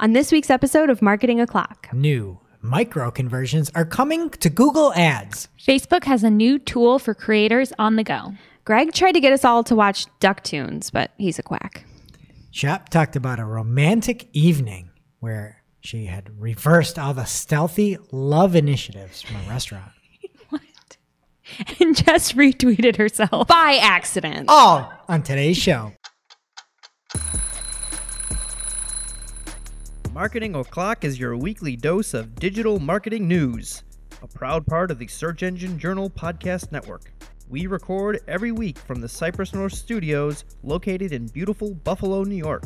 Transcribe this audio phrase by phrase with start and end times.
[0.00, 1.88] on this week's episode of Marketing O'Clock.
[1.92, 5.48] New micro conversions are coming to Google Ads.
[5.62, 8.32] Facebook has a new tool for creators on the go.
[8.64, 11.84] Greg tried to get us all to watch Duck Tunes, but he's a quack.
[12.50, 14.90] Shep talked about a romantic evening
[15.20, 19.92] where she had reversed all the stealthy love initiatives from a restaurant.
[20.48, 20.96] What?
[21.80, 23.48] And just retweeted herself.
[23.48, 24.46] By accident.
[24.48, 25.92] All on today's show.
[30.12, 33.84] Marketing O'Clock is your weekly dose of digital marketing news,
[34.22, 37.12] a proud part of the Search Engine Journal Podcast Network.
[37.48, 42.64] We record every week from the Cypress North Studios located in beautiful Buffalo, New York.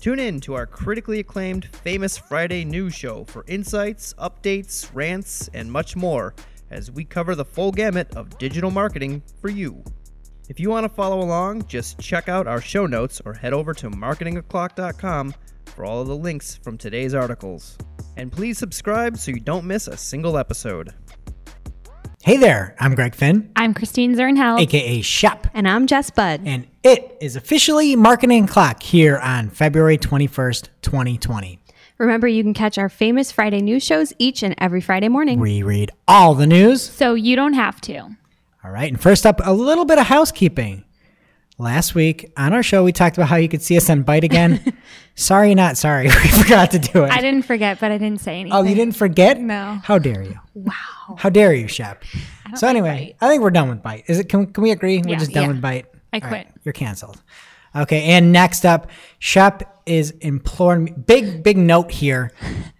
[0.00, 5.70] Tune in to our critically acclaimed Famous Friday news show for insights, updates, rants, and
[5.70, 6.34] much more
[6.70, 9.84] as we cover the full gamut of digital marketing for you.
[10.48, 13.74] If you want to follow along, just check out our show notes or head over
[13.74, 15.34] to marketingoclock.com
[15.74, 17.76] for all of the links from today's articles.
[18.16, 20.92] And please subscribe so you don't miss a single episode.
[22.22, 24.60] Hey there, I'm Greg Finn, I'm Christine Zirnheld.
[24.60, 26.42] aka Shep, And I'm Jess Budd.
[26.44, 31.60] and it is officially Marketing Clock here on February 21st, 2020.
[31.98, 35.40] Remember, you can catch our famous Friday news shows each and every Friday morning.
[35.40, 36.82] We read all the news.
[36.82, 37.98] So you don't have to.
[38.64, 40.84] All right, and first up, a little bit of housekeeping.
[41.60, 44.22] Last week on our show, we talked about how you could see us on Byte
[44.22, 44.78] again.
[45.16, 46.04] sorry, not sorry.
[46.22, 47.10] We forgot to do it.
[47.10, 48.52] I didn't forget, but I didn't say anything.
[48.56, 49.40] oh, you didn't forget?
[49.40, 49.80] No.
[49.82, 50.38] How dare you?
[50.54, 51.16] Wow.
[51.18, 52.04] How dare you, Shep?
[52.54, 54.04] So anyway, I think we're done with Byte.
[54.06, 54.28] Is it?
[54.28, 54.98] Can, can we agree?
[54.98, 55.18] We're Yeah.
[55.18, 55.48] just done Yeah.
[55.48, 55.84] with Byte.
[56.12, 56.46] I All right, quit.
[56.64, 57.20] you're canceled.
[57.74, 60.92] Okay, and next up, Shep is imploring me.
[60.92, 62.30] Big, big note here.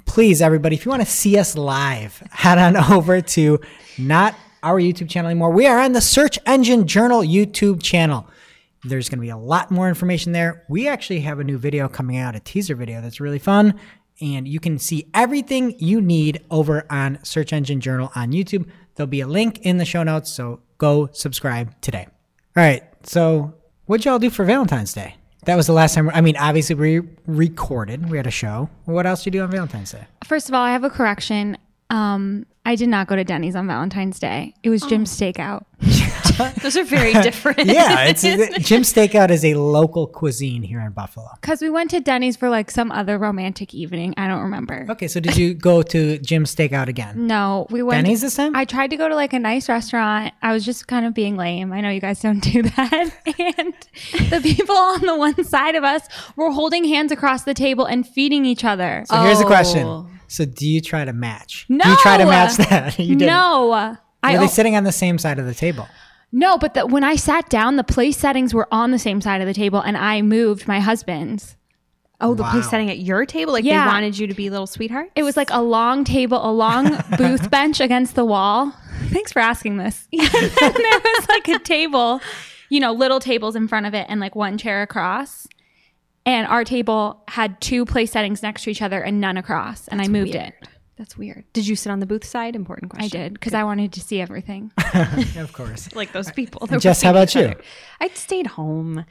[0.06, 3.60] Please, everybody, if you want to see us live, head on over to
[3.98, 5.50] not our YouTube channel anymore.
[5.50, 8.28] We are on the Search Engine Journal YouTube channel.
[8.84, 10.64] There's going to be a lot more information there.
[10.68, 13.78] We actually have a new video coming out, a teaser video that's really fun.
[14.20, 18.68] And you can see everything you need over on Search Engine Journal on YouTube.
[18.94, 22.06] There'll be a link in the show notes, so go subscribe today.
[22.56, 23.54] All right, so
[23.86, 25.14] what'd y'all do for Valentine's Day?
[25.44, 26.10] That was the last time.
[26.10, 28.10] I mean, obviously we recorded.
[28.10, 28.68] We had a show.
[28.86, 30.04] What else did you do on Valentine's Day?
[30.24, 31.56] First of all, I have a correction.
[31.90, 34.54] Um, I did not go to Denny's on Valentine's Day.
[34.62, 35.64] It was Jim's Steakout.
[36.62, 37.66] Those are very different.
[37.66, 38.22] Yeah, it's
[38.68, 41.28] Jim Steakout is a local cuisine here in Buffalo.
[41.40, 44.14] Because we went to Denny's for like some other romantic evening.
[44.16, 44.86] I don't remember.
[44.90, 47.26] Okay, so did you go to Jim's Steakout again?
[47.26, 48.04] No, we went.
[48.04, 48.54] Denny's this time?
[48.56, 50.34] I tried to go to like a nice restaurant.
[50.42, 51.72] I was just kind of being lame.
[51.72, 53.12] I know you guys don't do that.
[53.38, 53.74] and
[54.30, 56.06] the people on the one side of us
[56.36, 59.04] were holding hands across the table and feeding each other.
[59.06, 59.48] So here's the Oh.
[59.48, 60.06] question.
[60.28, 61.64] So do you try to match?
[61.68, 62.98] no, Do you try to match that?
[62.98, 63.28] You didn't.
[63.28, 65.88] No, I Were they sitting on the same side of the table?
[66.32, 66.58] No.
[66.58, 69.46] But the, when I sat down, the place settings were on the same side of
[69.46, 71.56] the table, and I moved my husband's.
[72.20, 73.52] Oh, the place setting at your table?
[73.52, 73.84] Like Yeah.
[73.84, 75.10] they wanted you to be little sweetheart?
[75.14, 78.74] It was like a long table, a long booth bench against the wall.
[79.10, 80.08] Thanks for asking this.
[80.12, 82.20] and then there was like a table,
[82.70, 85.46] you know, little tables in front of it and like one chair across.
[86.26, 89.86] And our table had two place settings next to each other and none across.
[89.86, 90.54] And I moved it.
[90.98, 91.44] That's weird.
[91.52, 92.56] Did you sit on the booth side?
[92.56, 93.20] Important question.
[93.20, 94.72] I did because I wanted to see everything.
[95.36, 95.88] of course.
[95.98, 96.66] Like those people.
[96.66, 97.54] that Jess, how about you?
[98.00, 99.04] I stayed home.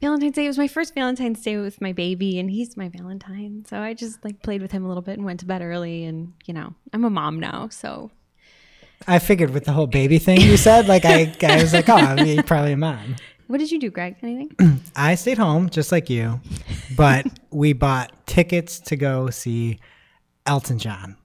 [0.00, 3.64] Valentine's Day was my first Valentine's Day with my baby, and he's my Valentine.
[3.66, 6.04] So I just like played with him a little bit and went to bed early.
[6.04, 8.10] And you know, I'm a mom now, so
[9.06, 11.96] I figured with the whole baby thing you said, like I, I was like, oh,
[11.96, 13.16] I mean, probably a mom.
[13.46, 14.16] what did you do, Greg?
[14.22, 14.80] Anything?
[14.96, 16.40] I stayed home just like you,
[16.96, 19.78] but we bought tickets to go see
[20.46, 21.16] Elton John.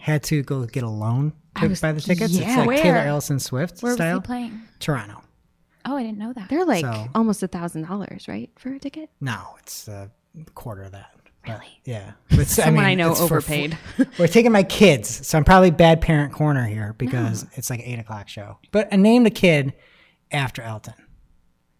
[0.00, 2.32] Had to go get a loan to was- buy the tickets.
[2.32, 2.48] yeah.
[2.48, 2.82] it's like Where?
[2.82, 4.60] Taylor Ellison Swift Where was he playing?
[4.78, 5.22] Toronto.
[5.84, 6.48] Oh, I didn't know that.
[6.48, 9.10] They're like So- almost a thousand dollars, right, for a ticket?
[9.20, 10.10] No, it's a
[10.54, 11.10] quarter of that.
[11.44, 11.80] But, Really?
[11.84, 12.12] yeah.
[12.36, 13.76] But, Someone I know it's for- overpaid.
[14.18, 17.98] we're taking my kids, so I'm probably bad parent corner here because it's like eight
[17.98, 18.58] o'clock show.
[18.72, 19.72] But I named a kid
[20.32, 20.94] after Elton.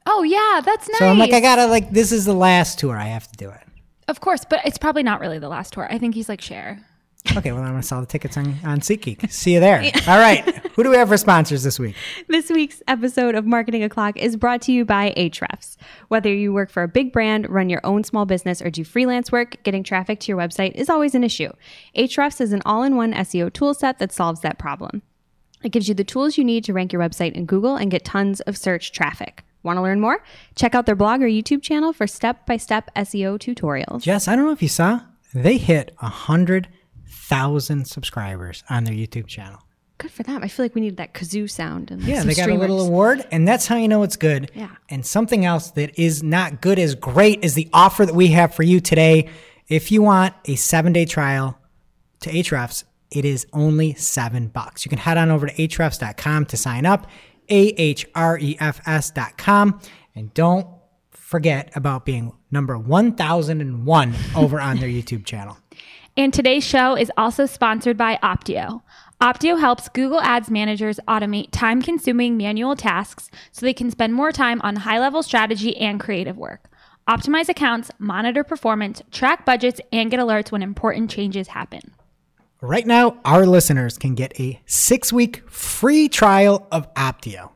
[0.06, 0.98] Oh, yeah, that's nice.
[0.98, 2.97] So I'm like, I gotta like this is the last tour.
[2.97, 3.60] I have to do it.
[4.08, 5.87] Of course, but it's probably not really the last tour.
[5.92, 6.81] I think he's like Cher.
[7.37, 9.31] Okay, well I'm gonna sell the tickets on, on SeatGeek.
[9.31, 9.81] See you there.
[10.08, 10.44] All right.
[10.75, 11.94] Who do we have for sponsors this week?
[12.28, 15.76] This week's episode of Marketing O'Clock is brought to you by Ahrefs.
[16.08, 19.31] Whether you work for a big brand, run your own small business, or do freelance
[19.31, 21.50] work, getting traffic to your website is always an issue.
[21.96, 25.02] Ahrefs is an all-in-one SEO toolset that solves that problem.
[25.62, 28.05] It gives you the tools you need to rank your website in Google and get
[28.05, 29.44] tons of search traffic.
[29.62, 30.25] Want to learn more?
[30.55, 34.02] Check out their blog or YouTube channel for step-by-step SEO tutorials.
[34.02, 35.00] Jess, I don't know if you saw,
[35.34, 36.69] they hit a hundred
[37.31, 39.61] thousand subscribers on their YouTube channel.
[39.99, 40.43] Good for them.
[40.43, 41.91] I feel like we need that kazoo sound.
[41.91, 44.50] And like, Yeah, they got a little award, and that's how you know it's good.
[44.55, 44.71] Yeah.
[44.88, 48.55] And something else that is not good as great as the offer that we have
[48.55, 49.29] for you today
[49.71, 51.56] if you want a seven day trial
[52.21, 54.85] to Ahrefs, it is only seven bucks.
[54.85, 57.06] You can head on over to ahrefs.com to sign up,
[57.49, 59.81] A H R E F S.com.
[60.15, 60.67] And don't
[61.12, 65.56] forget about being number 1001 over on their YouTube channel.
[66.20, 68.82] And today's show is also sponsored by Opteo.
[69.22, 74.31] Opteo helps Google Ads managers automate time consuming manual tasks so they can spend more
[74.31, 76.69] time on high level strategy and creative work.
[77.08, 81.94] Optimize accounts, monitor performance, track budgets, and get alerts when important changes happen.
[82.61, 87.52] Right now, our listeners can get a six week free trial of Opteo.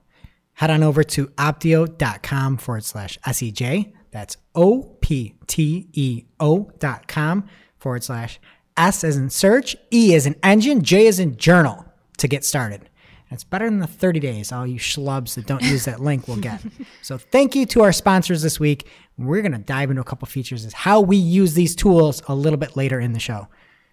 [0.54, 3.92] Head on over to opteo.com forward slash SEJ.
[4.10, 7.46] That's O P T E O dot com
[7.84, 8.40] forward slash
[8.76, 11.84] S as in search, E as in engine, J as in journal
[12.18, 12.88] to get started.
[13.30, 16.36] It's better than the 30 days all you schlubs that don't use that link will
[16.36, 16.62] get.
[17.02, 18.86] So thank you to our sponsors this week.
[19.18, 22.34] We're going to dive into a couple features as how we use these tools a
[22.34, 23.48] little bit later in the show.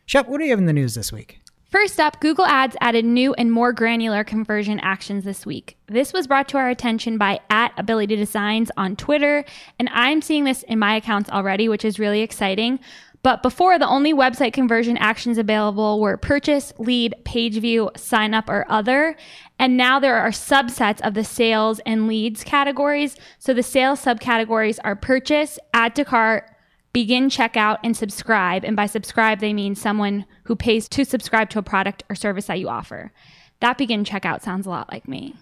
[0.06, 1.42] Shep, what do you have in the news this week?
[1.72, 5.78] First up, Google Ads added new and more granular conversion actions this week.
[5.88, 9.46] This was brought to our attention by at Ability Designs on Twitter,
[9.80, 12.80] and I'm seeing this in my accounts already, which is really exciting.
[13.24, 18.50] But before, the only website conversion actions available were purchase, lead, page view, sign up,
[18.50, 19.16] or other.
[19.60, 23.16] And now there are subsets of the sales and leads categories.
[23.38, 26.50] So the sales subcategories are purchase, add to cart,
[26.94, 28.66] begin checkout, and subscribe.
[28.66, 32.48] And by subscribe, they mean someone who pays to subscribe to a product or service
[32.48, 33.12] that you offer.
[33.60, 35.36] That begin checkout sounds a lot like me.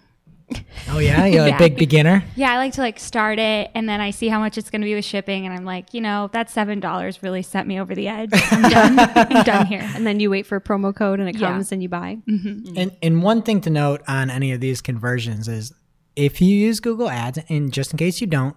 [0.90, 1.57] Oh yeah, you're a Yeah.
[1.57, 2.24] big beginner.
[2.36, 4.81] Yeah, I like to like start it and then I see how much it's going
[4.81, 7.94] to be with shipping and I'm like, you know, that $7 really sent me over
[7.94, 8.30] the edge.
[8.34, 9.00] I'm done.
[9.00, 9.88] I'm done here.
[9.96, 11.50] And then you wait for a promo code and it Yeah.
[11.51, 12.18] comes and you buy.
[12.28, 12.48] Mm-hmm.
[12.48, 12.78] Mm-hmm.
[12.78, 15.74] And and one thing to note on any of these conversions is
[16.16, 18.56] if you use Google Ads, and just in case you don't,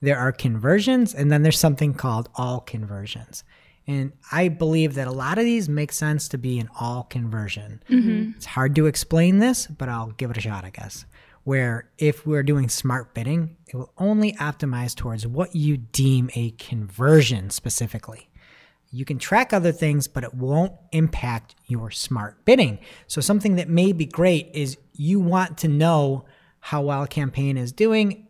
[0.00, 3.44] there are conversions and then there's something called all conversions.
[3.86, 7.82] And I believe that a lot of these make sense to be an all conversion.
[7.90, 8.32] Mm-hmm.
[8.36, 11.04] It's hard to explain this, but I'll give it a shot, I guess.
[11.44, 16.52] Where if we're doing smart bidding, it will only optimize towards what you deem a
[16.52, 18.30] conversion specifically.
[18.90, 22.78] You can track other things, but it won't impact your smart bidding.
[23.08, 26.24] So, something that may be great is you want to know
[26.60, 28.26] how well a campaign is doing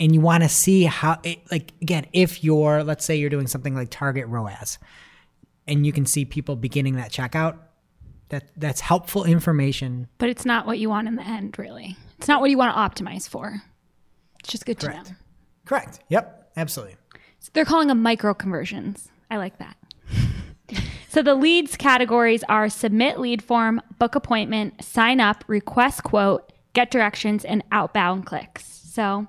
[0.00, 3.46] and you want to see how it, like, again, if you're, let's say you're doing
[3.46, 4.78] something like Target ROAS
[5.66, 7.58] and you can see people beginning that checkout,
[8.28, 10.08] that that's helpful information.
[10.18, 11.96] But it's not what you want in the end, really.
[12.18, 13.62] It's not what you want to optimize for.
[14.40, 15.02] It's just good to know.
[15.64, 16.00] Correct.
[16.08, 16.36] Yep.
[16.56, 16.96] Absolutely.
[17.38, 19.08] So they're calling them micro conversions.
[19.30, 19.76] I like that.
[21.08, 26.90] so the leads categories are submit lead form, book appointment, sign up, request quote, get
[26.90, 28.64] directions, and outbound clicks.
[28.64, 29.26] So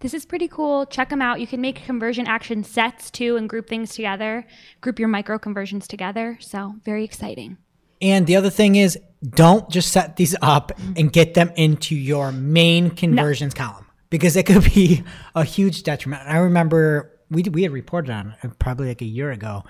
[0.00, 0.86] this is pretty cool.
[0.86, 1.40] Check them out.
[1.40, 4.46] You can make conversion action sets too and group things together,
[4.80, 6.38] group your micro conversions together.
[6.40, 7.58] So very exciting.
[8.00, 12.30] And the other thing is, don't just set these up and get them into your
[12.32, 15.02] main conversions column because it could be
[15.34, 16.22] a huge detriment.
[16.26, 19.64] I remember we we had reported on it probably like a year ago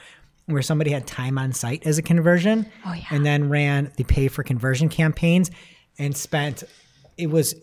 [0.46, 3.04] where somebody had time on site as a conversion Oh, yeah.
[3.10, 5.50] and then ran the pay for conversion campaigns
[5.98, 6.62] and spent
[7.16, 7.54] it was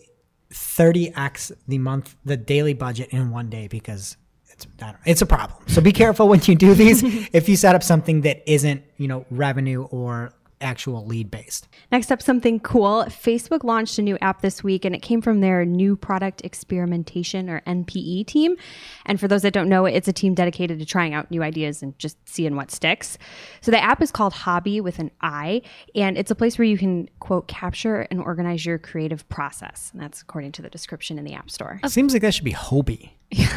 [0.52, 4.16] 30x the month the daily budget in one day because
[4.50, 5.58] it's I don't know, it's a problem.
[5.68, 7.02] So be careful when you do these
[7.32, 11.68] if you set up something that isn't, you know, revenue or actual lead based.
[11.92, 13.04] Next up, something cool.
[13.08, 17.50] Facebook launched a new app this week and it came from their new product experimentation
[17.50, 18.56] or NPE team.
[19.04, 21.82] And for those that don't know, it's a team dedicated to trying out new ideas
[21.82, 23.18] and just seeing what sticks.
[23.60, 25.62] So the app is called Hobbi with an I,
[25.94, 29.90] and it's a place where you can, quote, capture and organize your creative process.
[29.92, 31.80] And that's according to the description in the App Store.
[31.84, 33.10] It seems like that should be Hobie.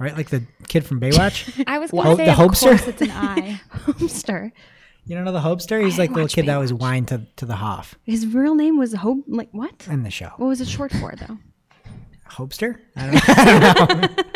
[0.00, 0.16] Right?
[0.16, 1.64] Like the kid from Baywatch.
[1.66, 2.60] I was Ho- going to say, the of Hopester?
[2.68, 3.60] course, it's an I.
[3.74, 4.52] Homester.
[5.08, 5.82] You don't know the Hopester?
[5.82, 8.78] He's like the little kid that was wine to, to the Hoff His real name
[8.78, 9.24] was Hope.
[9.26, 9.86] Like, what?
[9.90, 10.30] in the show.
[10.36, 11.38] What was it short for, though?
[12.30, 12.78] Hopester?
[12.94, 14.24] I don't know.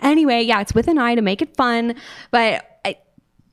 [0.00, 1.94] Anyway, yeah, it's with an eye to make it fun.
[2.30, 2.96] But I,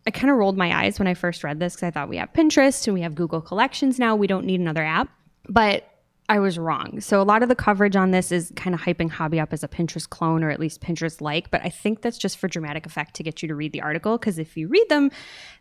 [0.05, 2.17] I kind of rolled my eyes when I first read this because I thought we
[2.17, 4.15] have Pinterest and we have Google Collections now.
[4.15, 5.09] We don't need another app.
[5.49, 5.89] But
[6.27, 7.01] I was wrong.
[7.01, 9.63] So a lot of the coverage on this is kind of hyping Hobbi up as
[9.63, 11.51] a Pinterest clone or at least Pinterest like.
[11.51, 14.17] But I think that's just for dramatic effect to get you to read the article
[14.17, 15.11] because if you read them,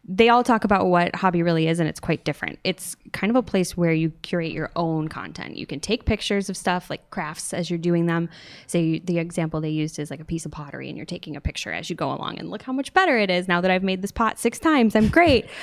[0.07, 2.59] they all talk about what Hobbi really is and it's quite different.
[2.65, 5.59] It's kind of a place where you curate your own content.
[5.59, 8.31] You can take pictures of stuff like crafts as you're doing them.
[8.67, 11.43] Say the example they used is like a piece of pottery and you're taking a
[11.43, 13.83] picture as you go along and look how much better it is now that I've
[13.83, 14.97] made this pot six times.
[14.97, 15.47] I'm great.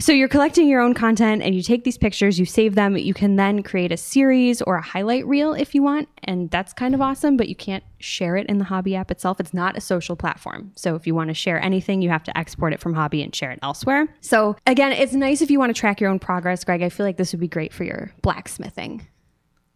[0.00, 2.96] So you're collecting your own content and you take these pictures, you save them.
[2.96, 6.08] You can then create a series or a highlight reel if you want.
[6.22, 9.40] And that's kind of awesome, but you can't share it in the Hobbi app itself.
[9.40, 10.70] It's not a social platform.
[10.76, 13.34] So if you want to share anything, you have to export it from Hobbi and
[13.34, 14.06] share it elsewhere.
[14.20, 16.82] So again, it's nice if you want to track your own progress, Greg.
[16.82, 19.06] I feel like this would be great for your blacksmithing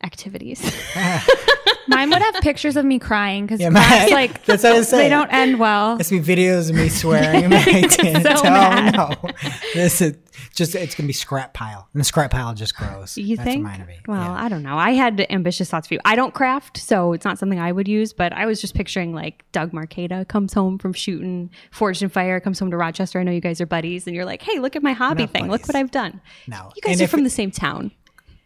[0.05, 0.61] activities.
[1.89, 4.89] Mine would have pictures of me crying because Yeah, my- like that's what I was
[4.89, 5.05] saying.
[5.05, 5.97] they don't end well.
[5.99, 7.45] It's be videos of me swearing.
[7.45, 8.23] and I didn't.
[8.23, 8.91] So oh
[9.25, 9.31] no!
[9.75, 10.17] This is
[10.55, 13.17] just it's gonna be scrap pile, and the scrap pile just grows.
[13.17, 13.65] You That's think?
[13.65, 13.99] what mine would be.
[14.07, 14.45] Well, Yeah.
[14.45, 14.77] I don't know.
[14.77, 16.01] I had ambitious thoughts for you.
[16.05, 18.13] I don't craft, so it's not something I would use.
[18.13, 22.39] But I was just picturing like Doug Marcaida comes home from shooting Forged in Fire,
[22.41, 23.19] comes home to Rochester.
[23.19, 25.49] I know you guys are buddies, and you're like, "Hey, look at my hobby thing.
[25.51, 26.71] Look what I've done." no.
[26.77, 27.91] You guys And are from it- the same town.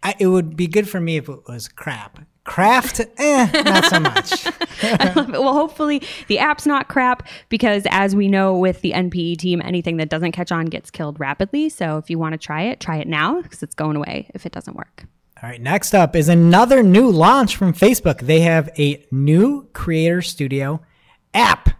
[0.02, 2.21] I, it would be good for me if it was crap.
[2.47, 4.47] Craft, eh, not so much.
[5.31, 9.97] well, hopefully the app's not crap because, as we know with the NPE team, anything
[9.97, 11.69] that doesn't catch on gets killed rapidly.
[11.69, 14.47] So if you want to try it, try it now because it's going away if
[14.47, 15.05] it doesn't work.
[15.43, 18.21] All right, next up is another new launch from Facebook.
[18.21, 20.81] They have a new Creator Studio
[21.35, 21.71] app,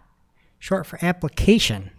[0.59, 1.91] short for application.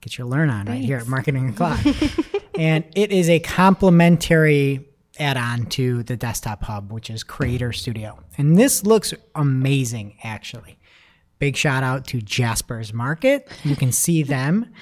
[0.00, 1.80] Get your learn on right here at Marketing O'Clock.
[2.58, 8.18] and it is a complementary add on to the Desktop Hub, which is Creator Studio.
[8.38, 10.78] And this looks amazing, actually.
[11.38, 13.48] Big shout out to Jasper's Market.
[13.64, 14.72] You can see them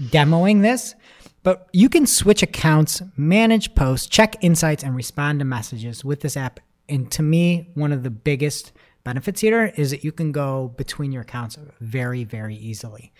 [0.00, 0.94] demoing this,
[1.42, 6.36] but you can switch accounts, manage posts, check insights, and respond to messages with this
[6.36, 6.60] app.
[6.88, 8.72] And to me, one of the biggest
[9.04, 13.12] benefits here is that you can go between your accounts very, very easily.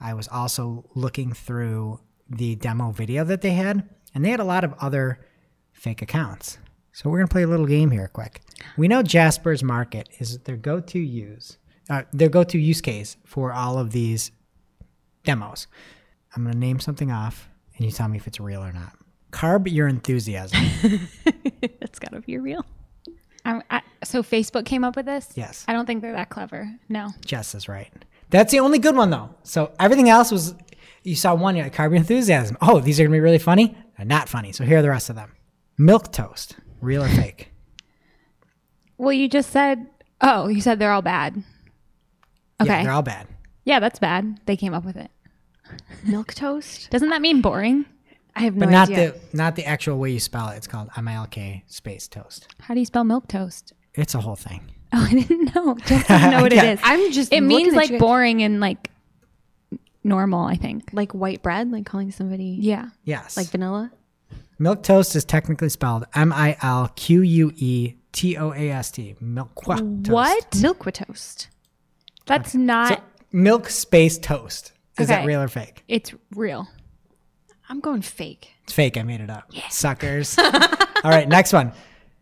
[0.00, 4.44] I was also looking through the demo video that they had, and they had a
[4.44, 5.20] lot of other
[5.78, 6.58] fake accounts.
[6.92, 8.40] So we're gonna play a little game here, quick.
[8.76, 11.58] We know Jasper's Market is their go-to use,
[11.88, 14.32] uh, their go-to use case for all of these
[15.24, 15.68] demos.
[16.34, 18.92] I'm gonna name something off, and you tell me if it's real or not.
[19.30, 20.58] Carb your enthusiasm.
[21.80, 22.64] That's got to be real.
[23.44, 25.28] I, I, so Facebook came up with this.
[25.34, 25.64] Yes.
[25.68, 26.70] I don't think they're that clever.
[26.88, 27.10] No.
[27.24, 27.92] Jess is right.
[28.30, 29.34] That's the only good one though.
[29.42, 30.54] So everything else was
[31.02, 32.56] you saw one, you're like carb your enthusiasm.
[32.60, 33.76] Oh, these are gonna be really funny.
[33.96, 34.52] They're not funny.
[34.52, 35.32] So here are the rest of them.
[35.78, 37.50] Milk toast, real or fake?
[39.00, 39.86] Well, you just said.
[40.20, 41.44] Oh, you said they're all bad.
[42.60, 42.68] Okay.
[42.68, 43.28] Yeah, they're all bad.
[43.64, 44.40] yeah, that's bad.
[44.46, 45.12] They came up with it.
[46.04, 46.90] Milk toast?
[46.90, 47.84] Doesn't that mean boring?
[48.34, 49.12] I have no But not idea.
[49.12, 50.56] the not the actual way you spell it.
[50.56, 52.48] It's called MILK space toast.
[52.60, 53.72] How do you spell milk toast?
[53.94, 54.62] It's a whole thing.
[54.92, 55.76] Oh, I didn't know.
[55.86, 56.64] Just doesn't know what Yeah.
[56.64, 56.80] it is.
[56.82, 58.90] I'm just It looking means at like you- boring and like
[60.02, 60.44] normal.
[60.44, 60.90] I think.
[60.92, 62.88] like white bread, like calling somebody Yeah.
[63.04, 63.36] Yes.
[63.36, 63.92] like vanilla.
[64.58, 68.90] Milk toast is technically spelled M I L Q U E T O A S
[68.90, 69.16] T.
[69.20, 69.82] Milk toast.
[70.08, 70.56] What?
[70.60, 71.48] Milk toast.
[72.26, 72.88] That's not.
[72.88, 73.00] So
[73.32, 74.72] milk space toast.
[74.98, 75.84] Is that real or fake?
[75.86, 76.68] it's real.
[77.68, 78.50] I'm going fake.
[78.64, 78.96] It's fake.
[78.96, 79.52] I made it up.
[79.70, 80.36] Suckers.
[80.38, 81.72] All right, next one.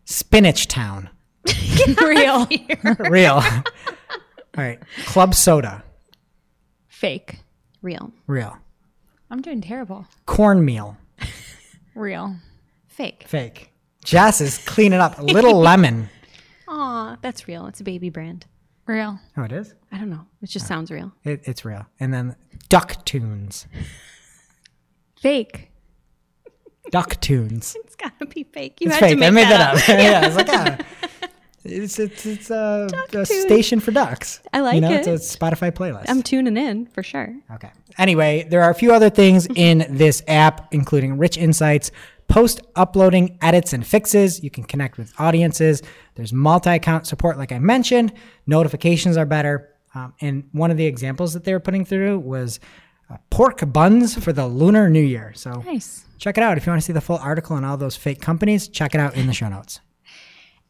[0.05, 1.09] Spinach Town.
[2.01, 2.47] real.
[2.99, 3.35] Real.
[3.35, 3.63] All
[4.57, 4.79] right.
[5.05, 5.83] Club soda.
[6.87, 7.39] Fake.
[7.81, 8.11] Real.
[8.25, 8.57] Real.
[9.29, 10.07] I'm doing terrible.
[10.25, 10.97] Cornmeal.
[11.97, 12.35] Real.
[12.87, 13.25] Fake.
[13.27, 13.71] Fake.
[14.03, 15.19] Jess is cleaning up.
[15.19, 16.09] Little lemon.
[16.67, 17.65] Aw, that's real.
[17.67, 18.45] It's a baby brand.
[18.85, 19.19] Real.
[19.35, 19.73] Oh, it is?
[19.91, 20.25] I don't know.
[20.41, 21.11] It just sounds real.
[21.23, 21.85] It, it's real.
[21.99, 22.35] And then
[22.69, 23.67] Duck Tunes.
[25.19, 25.71] Fake.
[26.91, 27.75] Duck Tunes.
[27.87, 28.79] It's gotta be fake.
[28.79, 29.19] You It's had to fake.
[29.19, 29.75] make I made that, that up.
[29.75, 29.87] up.
[29.89, 31.06] yeah, it's like, ah.
[31.67, 34.41] It's, it's, it's a, a station for ducks.
[34.53, 35.07] I like it, you know, it.
[35.07, 36.05] It's a Spotify playlist.
[36.07, 37.35] I'm tuning in for sure.
[37.53, 37.69] Okay.
[37.97, 41.91] Anyway, there are a few other things in this app, including rich insights,
[42.27, 44.43] post uploading edits and fixes.
[44.43, 45.81] You can connect with audiences.
[46.15, 48.13] There's multi account support, like I mentioned.
[48.45, 49.73] Notifications are better.
[49.95, 52.59] Um, and one of the examples that they were putting through was
[53.09, 55.31] uh, pork buns for the Lunar New Year.
[55.35, 56.03] So Nice.
[56.17, 56.57] check it out.
[56.57, 58.99] If you want to see the full article on all those fake companies, check it
[58.99, 59.79] out in the show notes.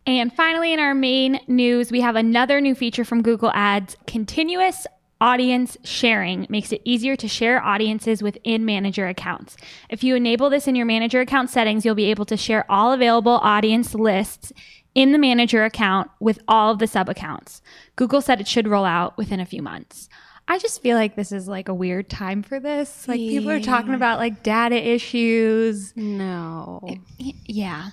[0.07, 4.87] And finally, in our main news, we have another new feature from Google Ads continuous
[5.19, 9.57] audience sharing makes it easier to share audiences within manager accounts.
[9.89, 12.93] If you enable this in your manager account settings, you'll be able to share all
[12.93, 14.53] available audience lists
[14.95, 17.61] in the manager account with all of the sub accounts.
[17.97, 20.07] Google said it should roll out within a few months.
[20.47, 23.07] I just feel like this is like a weird time for this.
[23.09, 25.91] Like people are talking about like data issues.
[25.97, 26.79] No.
[27.19, 27.89] Y- Yeah.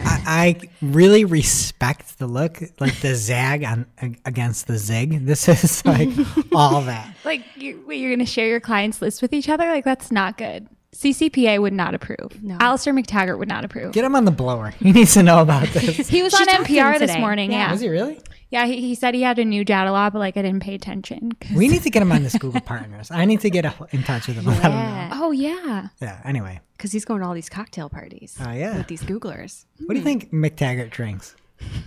[0.00, 3.86] I, I really respect the look, like the zag on
[4.24, 5.24] against the zig.
[5.26, 6.08] This is like
[6.54, 7.14] all that.
[7.24, 9.66] Like you, wait, you're going to share your clients' list with each other?
[9.66, 10.68] Like that's not good.
[10.94, 12.42] CCPA would not approve.
[12.42, 12.56] No.
[12.58, 13.92] Alastair Mactaggart would not approve.
[13.92, 14.70] Get him on the blower.
[14.70, 16.08] He needs to know about this.
[16.08, 17.20] he was She on talked NPR this today.
[17.20, 17.52] morning.
[17.52, 17.68] Yeah.
[17.68, 17.74] Yeah.
[17.74, 18.18] Is he really?
[18.50, 20.74] Yeah, he, he said he had a new data law, but like I didn't pay
[20.74, 21.32] attention.
[21.40, 23.10] 'cause- We need to get him on this Google Partners.
[23.10, 24.46] I need to get in touch with him.
[24.48, 24.78] and let him know.
[24.78, 25.10] Yeah.
[25.14, 25.88] oh yeah.
[26.00, 26.20] Yeah.
[26.24, 28.36] Anyway, Because he's going to all these cocktail parties.
[28.40, 28.76] Oh, yeah.
[28.76, 29.64] With these Googlers.
[29.80, 30.04] what do you hmm.
[30.04, 31.34] think Mactaggart drinks?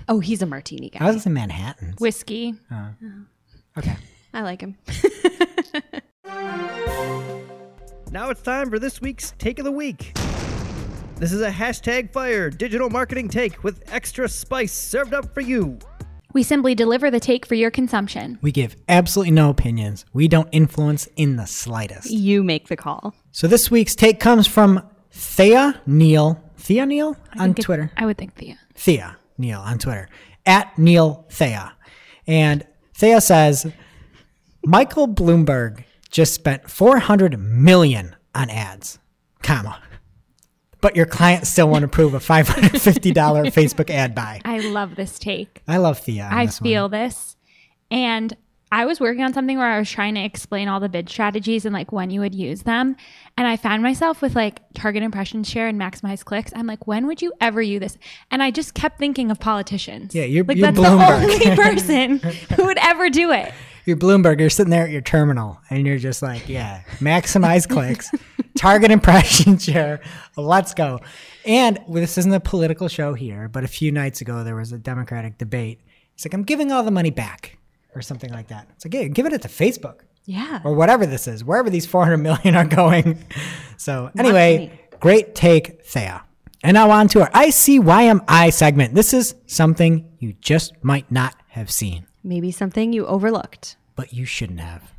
[0.07, 0.99] Oh, he's a martini guy.
[0.99, 1.93] I was gonna say Manhattan.
[1.99, 2.55] Whiskey.
[2.71, 2.89] Oh.
[3.03, 3.25] Oh.
[3.77, 3.95] Okay.
[4.33, 4.75] I like him.
[8.11, 10.13] Now it's time for this week's Take of the Week.
[11.17, 15.77] This is a hashtag fire digital marketing take with extra spice served up for you.
[16.39, 18.39] We simply deliver the take for your consumption.
[18.41, 20.05] We give absolutely no opinions.
[20.13, 22.09] We don't influence in the slightest.
[22.11, 23.13] You make the call.
[23.33, 24.81] So this week's take comes from
[25.11, 26.41] Thea Neal.
[26.55, 27.91] Thea Neal on it- Twitter.
[27.97, 28.57] I would think Thea.
[28.73, 30.07] Thea Neal on Twitter
[30.45, 31.73] at Neil Thea.
[32.25, 33.69] And Thea says
[34.63, 38.97] Michael Bloomberg just spent 400 million on ads,
[39.43, 39.81] comma.
[40.81, 43.13] But your clients still won't approve a $550
[43.53, 44.41] Facebook ad buy.
[44.45, 45.61] I love this take.
[45.67, 46.29] I love Thea.
[46.31, 46.65] I this one.
[46.69, 47.35] feel this.
[47.91, 48.35] And
[48.71, 51.65] I was working on something where I was trying to explain all the bid strategies
[51.65, 52.95] and like when you would use them.
[53.35, 56.51] And I found myself with like target impression share and maximize clicks.
[56.55, 57.97] I'm like, when would you ever use this?
[58.29, 60.13] And I just kept thinking of politicians.
[60.13, 61.39] Yeah, you're- like you're that's Bloomberg.
[61.39, 61.55] the only
[62.19, 62.19] person
[62.55, 63.51] who would ever do it.
[63.85, 64.39] You're Bloomberg.
[64.39, 68.11] You're sitting there at your terminal, and you're just like, yeah, maximize clicks,
[68.57, 70.01] target impression share.
[70.37, 70.99] Let's go.
[71.45, 74.71] And well, this isn't a political show here, but a few nights ago there was
[74.71, 75.81] a Democratic debate.
[76.15, 77.57] It's like I'm giving all the money back,
[77.95, 78.67] or something like that.
[78.75, 80.59] It's like, yeah, giving it to Facebook Yeah.
[80.63, 83.23] or whatever this is, wherever these 400 million are going.
[83.77, 86.25] So anyway, great take, Thea.
[86.61, 88.93] And now on to our ICYMI segment.
[88.93, 93.75] This is something you just might not have seen, Maybe something you overlooked.
[93.95, 94.93] but you shouldn't have.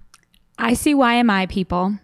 [0.58, 1.98] ICYMI people.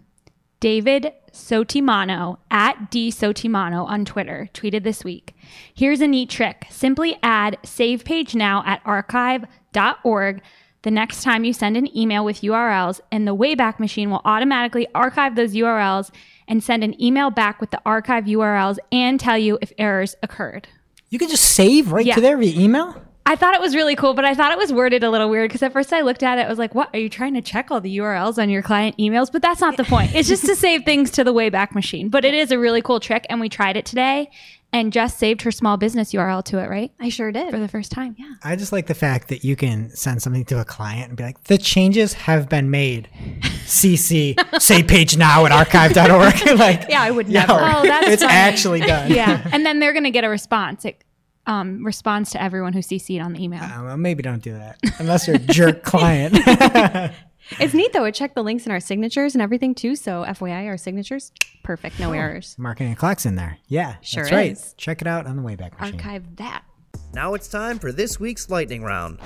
[0.60, 5.34] David Sottimano at D Sottimano on Twitter tweeted this week.
[5.74, 6.66] Here's a neat trick.
[6.70, 10.40] Simply add save page now at archive.org
[10.82, 14.86] the next time you send an email with URLs, and the Wayback Machine will automatically
[14.94, 16.10] archive those URLs
[16.46, 20.68] and send an email back with the archive URLs and tell you if errors occurred.
[21.10, 22.14] You can just save right Yeah.
[22.14, 23.02] to there via email.
[23.28, 25.48] I thought it was really cool, but I thought it was worded a little weird
[25.50, 26.90] because at first I looked at it, I was like, what?
[26.94, 29.32] Are you trying to check all the URLs on your client emails?
[29.32, 30.14] But that's not the point.
[30.14, 32.08] It's just to save things to the Wayback Machine.
[32.08, 34.30] But it is a really cool trick, and we tried it today
[34.72, 36.92] and just saved her small business URL to it, right?
[37.00, 37.50] I sure did.
[37.50, 38.14] For the first time.
[38.18, 38.32] Yeah.
[38.44, 41.22] I just like the fact that you can send something to a client and be
[41.24, 43.08] like, the changes have been made.
[43.64, 46.58] CC, say page now at archive.org.
[46.58, 47.52] like, Yeah, I would yo, never.
[47.54, 48.34] Oh, that's it's funny.
[48.34, 49.10] actually done.
[49.12, 49.48] Yeah.
[49.52, 50.84] and then they're going to get a response.
[50.84, 51.02] It
[51.46, 53.62] um, responds to everyone who CC'd on the email.
[53.62, 56.36] Uh, well, maybe don't do that unless you're a jerk client.
[57.60, 58.02] It's neat though.
[58.06, 59.94] It checked the links in our signatures and everything too.
[59.94, 61.30] So FYI, our signatures,
[61.62, 62.56] perfect, no errors.
[62.58, 63.58] Marketing and clocks in there.
[63.68, 64.50] Yeah, Sure that's right.
[64.50, 64.74] is.
[64.76, 65.94] Check it out on the Wayback Machine.
[65.94, 66.64] Archive that.
[67.14, 69.20] Now it's time for this week's lightning round.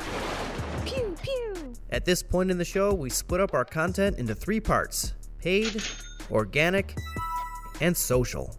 [0.85, 1.73] Pew pew.
[1.89, 5.83] At this point in the show, we split up our content into three parts paid,
[6.31, 6.95] organic,
[7.81, 8.55] and social.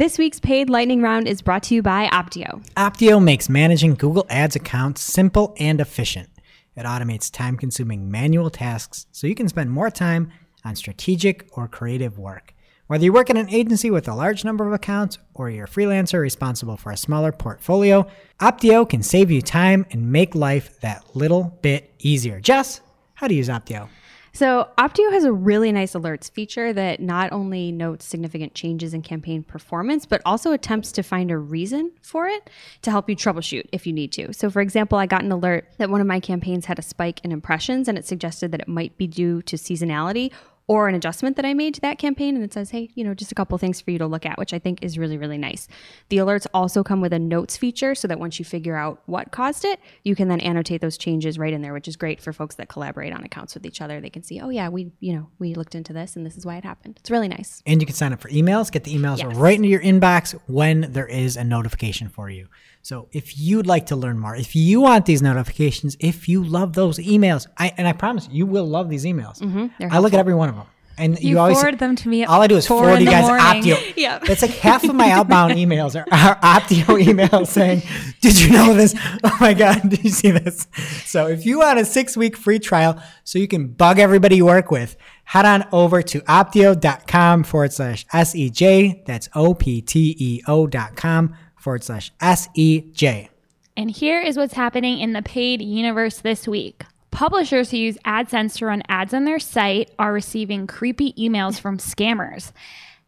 [0.00, 2.66] This week's paid lightning round is brought to you by Opteo.
[2.74, 6.30] Opteo makes managing Google Ads accounts simple and efficient.
[6.74, 10.32] It automates time consuming manual tasks so you can spend more time
[10.64, 12.54] on strategic or creative work.
[12.86, 15.68] Whether you work in an agency with a large number of accounts or you're a
[15.68, 18.06] freelancer responsible for a smaller portfolio,
[18.40, 22.40] Opteo can save you time and make life that little bit easier.
[22.40, 22.80] Jess,
[23.16, 23.90] how to use Opteo?
[24.32, 29.02] So, Opteo has a really nice alerts feature that not only notes significant changes in
[29.02, 32.48] campaign performance, but also attempts to find a reason for it
[32.82, 34.32] to help you troubleshoot if you need to.
[34.32, 37.20] So, for example, I got an alert that one of my campaigns had a spike
[37.24, 40.30] in impressions and it suggested that it might be due to seasonality
[40.70, 42.36] or an adjustment that I made to that campaign.
[42.36, 44.38] And it says, hey, you know, just a couple things for you to look at,
[44.38, 45.66] which I think is really, really nice.
[46.10, 49.32] The alerts also come with a notes feature so that once you figure out what
[49.32, 52.32] caused it, you can then annotate those changes right in there, which is great for
[52.32, 54.00] folks that collaborate on accounts with each other.
[54.00, 56.46] They can see, oh, yeah, we, you know, we looked into this and this is
[56.46, 56.98] why it happened.
[57.00, 57.64] It's really nice.
[57.66, 59.34] And you can sign up for emails, get the emails Yes.
[59.34, 62.46] right into your inbox when there is a notification for you.
[62.82, 66.72] So if you'd like to learn more, if you want these notifications, if you love
[66.72, 69.38] those emails, I and I promise you will love these emails.
[69.40, 69.66] Mm-hmm.
[69.78, 70.66] They're I look at every one of them.
[70.98, 73.06] And you, You always forward them to me at All I do is forward you
[73.06, 73.62] guys morning.
[73.62, 73.92] Opteo.
[73.96, 74.18] Yeah.
[74.22, 77.82] It's like half of my outbound emails are, are Opteo emails saying,
[78.20, 78.94] Did you know this?
[79.24, 80.66] Oh my God, did you see this?
[81.06, 84.44] So if you want a six week free trial so you can bug everybody you
[84.44, 89.06] work with, head on over to opteo.com forward slash SEJ.
[89.06, 93.30] That's O P T E O dot com forward slash S E J.
[93.76, 96.82] And here is what's happening in the paid universe this week.
[97.10, 101.78] Publishers who use AdSense to run ads on their site are receiving creepy emails from
[101.78, 102.52] scammers.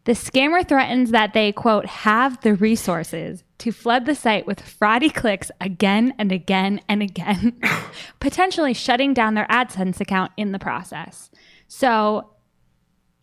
[0.05, 5.13] The scammer threatens that they, quote, have the resources to flood the site with fraudy
[5.13, 7.61] clicks again and again and again,
[8.19, 11.31] potentially shutting down their AdSense account in the process.
[11.69, 12.32] So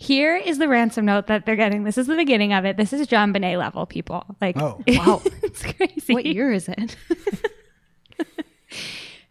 [0.01, 1.85] here is the ransom note that they're getting.
[1.85, 2.79] This is the beginning of it.
[2.79, 4.25] This is JonBenét level, people.
[4.41, 4.83] Like, Oh.
[4.89, 5.21] Wow.
[5.43, 6.15] it's crazy.
[6.15, 6.97] what year is it?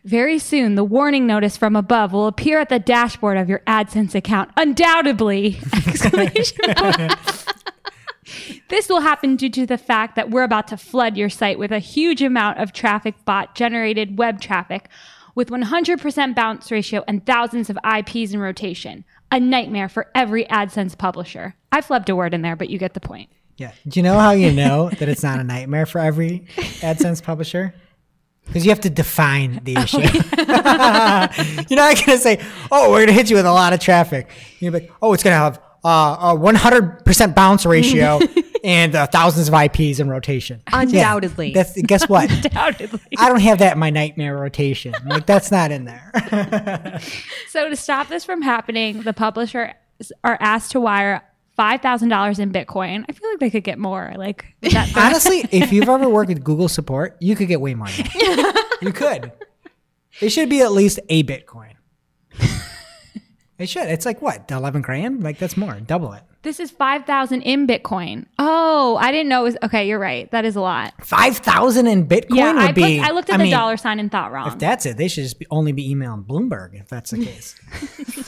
[0.06, 4.14] Very soon, the warning notice from above will appear at the dashboard of your AdSense
[4.14, 4.52] account.
[4.58, 5.60] Undoubtedly!
[5.88, 6.58] Exclamation
[8.68, 11.72] this will happen due to the fact that we're about to flood your site with
[11.72, 14.88] a huge amount of traffic bot generated web traffic
[15.34, 19.04] with 100% bounce ratio and thousands of IPs in rotation.
[19.32, 21.56] A nightmare for every AdSense publisher.
[21.72, 23.30] I flubbed a word in there, but you get the point.
[23.58, 23.72] Yeah.
[23.88, 27.74] Do you know how you know that it's not a nightmare for every AdSense publisher?
[28.46, 30.00] Because you have to define the issue.
[31.70, 33.80] You're not going to say, "Oh, we're going to hit you with a lot of
[33.80, 34.28] traffic."
[34.60, 38.20] You're like, "Oh, it's going to have uh, a 100% bounce ratio
[38.64, 41.54] and uh, thousands of IPs in rotation." Yeah, Undoubtedly.
[41.54, 42.30] that's guess what?
[42.46, 43.00] Undoubtedly.
[43.18, 44.94] I don't have that in my nightmare rotation.
[45.06, 47.00] Like that's not in there.
[47.50, 49.74] So to stop this from happening, the publisher
[50.24, 51.22] are asked to wire
[51.56, 53.04] five thousand dollars in Bitcoin.
[53.10, 54.14] I feel like they could get more.
[54.16, 54.96] Like that.
[54.96, 57.88] Honestly, if you've ever worked with Google support, you could get way more.
[57.88, 58.78] than that.
[58.82, 59.32] you could.
[60.22, 61.74] It should be at least a Bitcoin.
[63.58, 63.88] It should.
[63.88, 65.22] It's like what, eleven grand?
[65.24, 65.74] Like that's more.
[65.82, 66.24] Double it.
[66.42, 68.26] This is five thousand in Bitcoin.
[68.38, 69.42] Oh, I didn't know.
[69.42, 69.88] It was okay.
[69.88, 70.30] You're right.
[70.32, 70.94] That is a lot.
[71.06, 73.00] Five thousand in Bitcoin yeah, would I, be.
[73.00, 74.48] put, I looked at I the mean, dollar sign and thought wrong.
[74.48, 76.80] If that's it, they should just be, only be emailing Bloomberg.
[76.80, 77.56] If that's the case.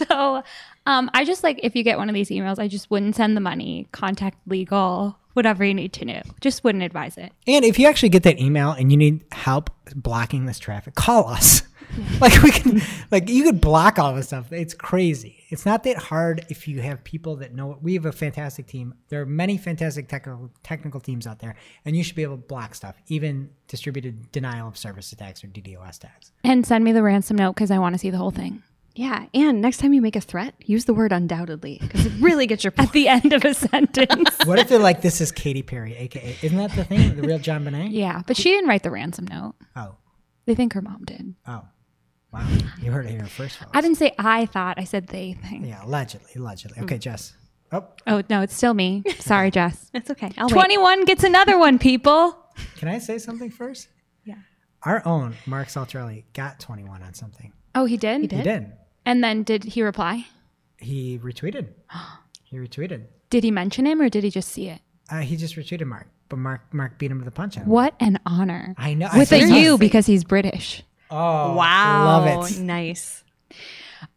[0.08, 0.44] so,
[0.86, 3.38] um, I just like if you get one of these emails, I just wouldn't send
[3.38, 3.88] the money.
[3.92, 6.22] Contact legal, whatever you need to know.
[6.40, 7.32] Just wouldn't advise it.
[7.48, 11.28] and if you actually get that email and you need help blocking this traffic, call
[11.28, 11.64] us.
[12.22, 14.52] like we can, like you could block all this stuff.
[14.52, 15.44] It's crazy.
[15.50, 17.74] It's not that hard if you have people that know.
[17.74, 17.82] it.
[17.82, 18.94] We have a fantastic team.
[19.10, 22.44] There are many fantastic technical technical teams out there, and you should be able to
[22.44, 26.32] block stuff, even distributed denial of service attacks or DDoS attacks.
[26.44, 28.64] And send me the ransom note because I want to see the whole thing
[28.96, 29.26] yeah.
[29.34, 32.64] And next time you make a threat, use the word undoubtedly because it really gets
[32.64, 32.90] your point.
[32.90, 34.38] at the end of a sentence.
[34.46, 36.36] What if they're like, "This is Katy Perry, aka"?
[36.42, 37.16] Isn't that the thing?
[37.16, 37.90] The real JonBenét?
[37.92, 39.56] yeah, but she didn't write the ransom note.
[39.76, 39.96] Oh,
[40.46, 41.36] They think her mom did.
[41.48, 41.64] oh,
[42.34, 42.48] wow!
[42.82, 43.72] You heard it here first, folks.
[43.74, 44.80] I didn't say I thought.
[44.80, 45.66] I said they think.
[45.68, 46.82] Yeah, allegedly, allegedly.
[46.84, 47.02] Okay, mm.
[47.02, 47.34] Jess.
[47.72, 49.04] Oh, Oh no, it's still me.
[49.20, 49.90] Sorry, Jess.
[49.94, 50.32] It's okay.
[50.38, 50.54] I'll wait.
[50.54, 52.38] Twenty-one gets another one, people.
[52.78, 53.88] Can I say something first?
[54.26, 54.36] Yeah.
[54.84, 57.54] Our own Mark Saltrelli got 21 on something.
[57.76, 58.22] Oh, he did.
[58.22, 58.38] He did.
[58.40, 58.74] He did.
[59.06, 60.28] And then did he reply?
[60.78, 61.68] He retweeted.
[62.44, 63.06] He retweeted.
[63.30, 64.82] Did he mention him or did he just see it?
[65.10, 67.56] Uh, he just retweeted Mark, but Mark Mark beat him to the punch.
[67.56, 67.68] on it.
[67.70, 68.76] What an honor.
[68.78, 69.08] I know.
[69.16, 69.80] With a saw U that.
[69.80, 70.84] because he's British.
[71.10, 72.26] Oh, Wow.
[72.26, 72.60] Love it.
[72.60, 73.24] Nice.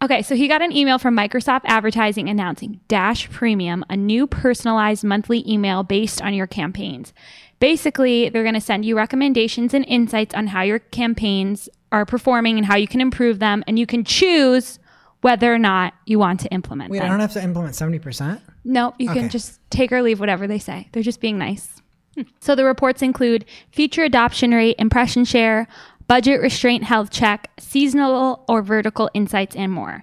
[0.03, 5.05] Okay, so he got an email from Microsoft Advertising announcing Dash Premium, a new personalized
[5.05, 7.13] monthly email based on your campaigns.
[7.61, 12.59] Basically, they're going to send you recommendations and insights on how your campaigns are performing
[12.59, 14.79] and how you can improve them, and you can choose
[15.21, 17.07] whether or not you want to implement Wait, them.
[17.07, 18.41] I don't have to implement 70%?
[18.65, 19.21] No, you Okay.
[19.21, 20.89] can just take or leave whatever they say.
[20.93, 21.81] They're just being nice.
[22.15, 22.23] Hmm.
[22.41, 25.67] So the reports include feature adoption rate, impression share,
[26.09, 30.03] budget restraint health check, seasonal or vertical insights, and more.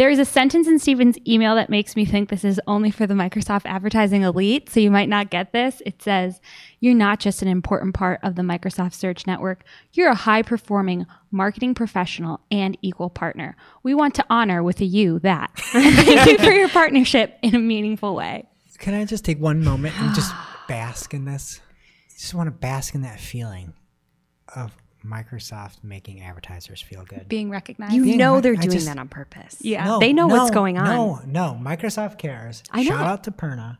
[0.00, 3.06] There is a sentence in Steven's email that makes me think this is only for
[3.06, 5.82] the Microsoft advertising elite, so you might not get this.
[5.84, 6.40] It says,
[6.78, 11.04] You're not just an important part of the Microsoft Search Network, you're a high performing
[11.30, 13.58] marketing professional and equal partner.
[13.82, 15.50] We want to honor with a you that.
[15.58, 18.48] Thank you for your partnership in a meaningful way.
[18.78, 20.32] Can I just take one moment and just
[20.66, 21.60] bask in this?
[22.08, 23.74] I just want to bask in that feeling
[24.56, 27.28] of Microsoft making advertisers feel good.
[27.28, 27.94] Being recognized.
[27.94, 29.56] You Being know rec- they're doing just- that on purpose.
[29.60, 29.98] Yeah.
[30.00, 30.84] They know what's going on.
[30.86, 31.60] No, no.
[31.62, 32.62] Microsoft cares.
[32.70, 33.06] I know Shout it.
[33.06, 33.78] out to Purna.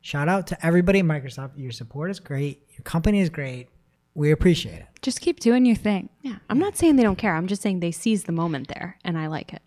[0.00, 1.52] Shout out to everybody at Microsoft.
[1.56, 2.62] Your support is great.
[2.70, 3.68] Your company is great.
[4.14, 4.86] We appreciate it.
[5.02, 6.08] Just keep doing your thing.
[6.22, 6.36] Yeah.
[6.48, 7.34] I'm not saying they don't care.
[7.34, 9.62] I'm just saying they seize the moment there and I like it.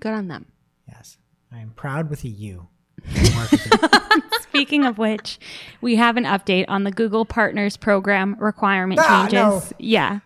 [0.00, 0.46] Good on them.
[0.86, 1.18] Yes.
[1.52, 2.38] I am proud with a U.
[2.38, 2.68] to work with you.
[4.42, 5.38] Speaking of which,
[5.80, 9.70] we have an update on the Google Partners Program requirement Ah, changes.
[9.70, 9.76] no.
[9.78, 10.20] Yeah,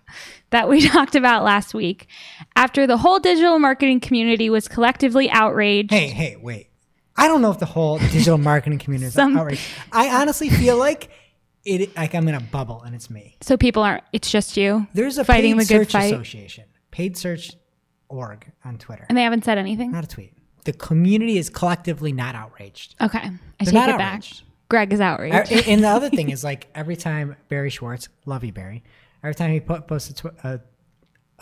[0.51, 2.07] that we talked about last week.
[2.57, 5.91] After the whole digital marketing community was collectively outraged.
[5.91, 6.69] hey, hey, wait.
[7.17, 9.61] I don't know if the whole digital marketing community is Some- outraged.
[9.93, 11.11] I honestly feel like
[11.65, 13.37] it like I'm in a bubble and it's me.
[13.43, 14.87] So people aren't, it's just you.
[14.95, 16.13] There's a Fighting paid the good search fight.
[16.15, 17.53] association, paid search
[18.09, 19.05] org on Twitter.
[19.09, 19.93] And they haven't said anything?
[19.93, 20.33] Not a tweet.
[20.65, 22.95] The community is collectively not outraged.
[23.01, 23.19] Okay.
[23.19, 24.15] I They're take not it back.
[24.19, 24.43] outraged.
[24.69, 25.53] Greg is outraged.
[25.53, 28.83] Uh, and the other thing is like every time Barry Schwartz, love you Barry,
[29.23, 30.63] every time he po- posts a, tw-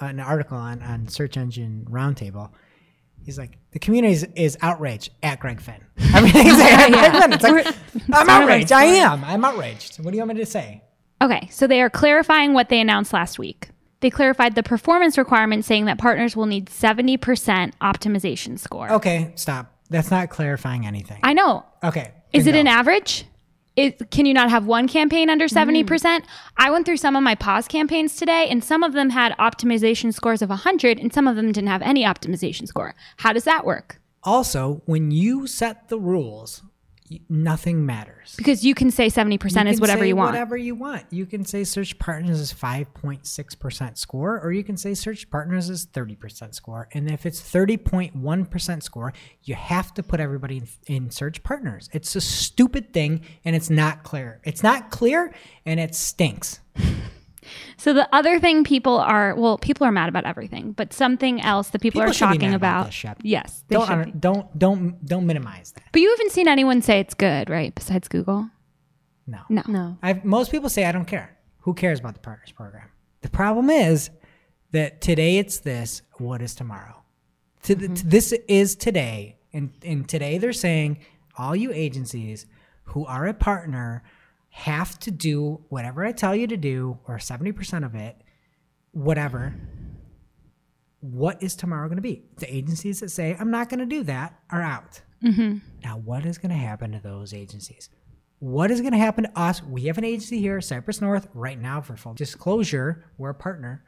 [0.02, 2.50] an article on on Search Engine Roundtable.
[3.22, 5.84] He's like, the community is, is outraged at Greg Finn.
[5.98, 7.32] I mean, he's like, at Greg Finn.
[7.34, 7.76] It's like,
[8.14, 8.72] I'm outraged.
[8.72, 9.22] I am.
[9.24, 10.02] I'm outraged.
[10.02, 10.82] What do you want me to say?
[11.22, 13.68] Okay, so they are clarifying what they announced last week.
[14.00, 17.18] They clarified the performance requirement, saying that partners will need 70%
[17.80, 18.90] optimization score.
[18.92, 19.74] Okay, stop.
[19.90, 21.20] That's not clarifying anything.
[21.22, 21.66] I know.
[21.82, 22.12] Okay.
[22.32, 23.26] Is it an average?
[23.76, 25.84] It, can you not have one campaign under mm.
[25.84, 26.22] 70%?
[26.56, 30.12] I went through some of my pause campaigns today, and some of them had optimization
[30.12, 32.94] scores of 100, and some of them didn't have any optimization score.
[33.18, 34.00] How does that work?
[34.22, 36.62] Also, when you set the rules,
[37.28, 38.34] nothing matters.
[38.36, 40.32] Because you can say 70% You is whatever you want.
[40.32, 41.04] Whatever you want.
[41.10, 45.86] You can say Search Partners is 5.6% score, or you can say Search Partners is
[45.86, 46.88] 30% score.
[46.92, 51.88] And if it's 30.1% score, you have to put everybody in, in Search Partners.
[51.92, 54.40] It's a stupid thing and it's not clear.
[54.44, 55.32] It's not clear
[55.66, 56.60] and it stinks.
[57.76, 61.70] So the other thing people are well, people are mad about everything, but something else
[61.70, 63.14] that people, People are should be talking mad about about.
[63.18, 64.18] this, yes, they Don't, should be.
[64.18, 65.84] don't don't don't minimize that.
[65.92, 67.74] But you haven't seen anyone say it's good, right?
[67.74, 68.48] Besides Google.
[69.26, 69.40] No.
[69.48, 69.62] No.
[69.68, 69.98] No.
[70.02, 71.36] I've, most people say I don't care.
[71.60, 72.88] Who cares about the partners program?
[73.22, 74.10] The problem is
[74.72, 76.02] that today it's this.
[76.18, 77.02] What is tomorrow?
[77.64, 80.98] To the, to- this is today, and and today they're saying
[81.38, 82.46] all you agencies
[82.84, 84.02] who are a partner
[84.50, 88.16] have to do whatever I tell you to do, or seventy percent of it,
[88.92, 89.54] whatever.
[91.00, 92.24] What is tomorrow going to be?
[92.36, 95.00] The agencies that say I'm not going to do that are out.
[95.24, 95.58] Mm-hmm.
[95.82, 97.88] Now, what is going to happen to those agencies?
[98.38, 99.62] What is going to happen to us?
[99.62, 103.04] We have an agency here, Cypress North, right now for full disclosure.
[103.18, 103.84] We're a partner.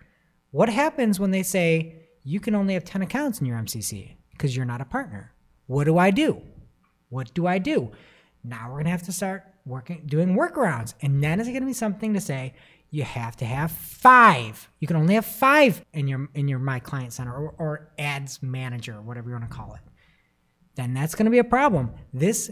[0.50, 4.54] What happens when they say you can only have 10 accounts in your MCC because
[4.54, 5.32] you're not a partner?
[5.66, 6.42] What do I do?
[7.08, 7.92] What do I do?
[8.44, 10.94] Now we're going to have to start working, doing workarounds.
[11.02, 12.54] And then is it going to be something to say
[12.90, 14.68] you have to have five?
[14.80, 18.42] You can only have five in your in your My Client Center or, or Ads
[18.42, 19.80] Manager, whatever you want to call it
[20.74, 21.92] then that's going to be a problem.
[22.12, 22.50] This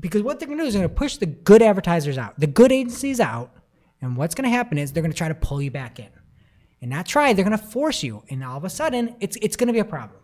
[0.00, 2.38] because what they're going to do is they're going to push the good advertisers out,
[2.38, 3.52] the good agencies out,
[4.00, 6.08] and what's going to happen is they're going to try to pull you back in,
[6.80, 7.32] and not try.
[7.32, 9.78] They're going to force you, and all of a sudden, it's it's going to be
[9.78, 10.20] a problem.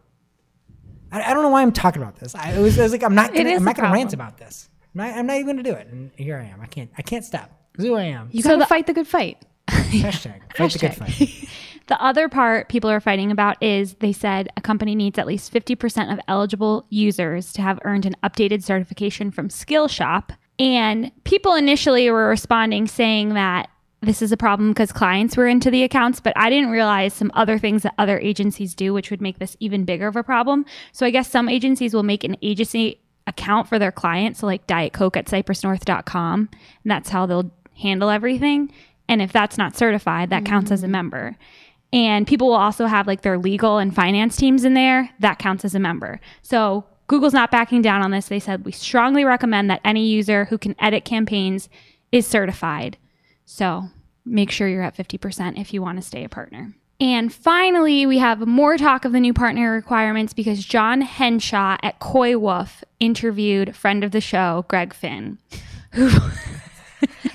[1.13, 2.35] I, I don't know why I'm talking about this.
[2.35, 4.39] I it was, I was like, I'm not gonna, I'm not going to rant about
[4.39, 4.69] this.
[4.95, 6.61] I'm not, I'm not even going to do it, and here I am.
[6.61, 7.51] I can't I can't stop.
[7.77, 8.29] This who I am.
[8.33, 9.39] You So gotta the- fight the good fight.
[9.69, 11.49] Hashtag fight the good fight.
[11.87, 15.53] The other part people are fighting about is they said a company needs at least
[15.53, 20.31] 50% of eligible users to have earned an updated certification from Skillshop.
[20.61, 23.71] And people initially were responding saying that
[24.03, 27.33] this is a problem because clients were into the accounts, but I didn't realize some
[27.35, 30.67] other things that other agencies do, which would make this even bigger of a problem.
[30.93, 33.01] So I guess some agencies will make an agency
[33.31, 38.11] account for their clients, so like Diet Coke at cypressnorth.com, and that's how they'll handle
[38.11, 38.71] everything.
[39.09, 40.93] And if that's not certified, that counts as a mm-hmm.
[40.93, 41.37] member.
[41.93, 45.11] And people will also have like their legal and finance teams in there.
[45.19, 46.21] That counts as a member.
[46.43, 48.29] So Google's not backing down on this.
[48.29, 51.69] They said we strongly recommend that any user who can edit campaigns
[52.13, 52.97] is certified.
[53.45, 53.89] So
[54.25, 56.73] make sure you're at 50% if you want to stay a partner.
[57.01, 61.99] And finally, we have more talk of the new partner requirements because Jon Henshaw at
[61.99, 65.39] Coywolf interviewed friend of the show, Greg Finn,
[65.93, 66.11] who.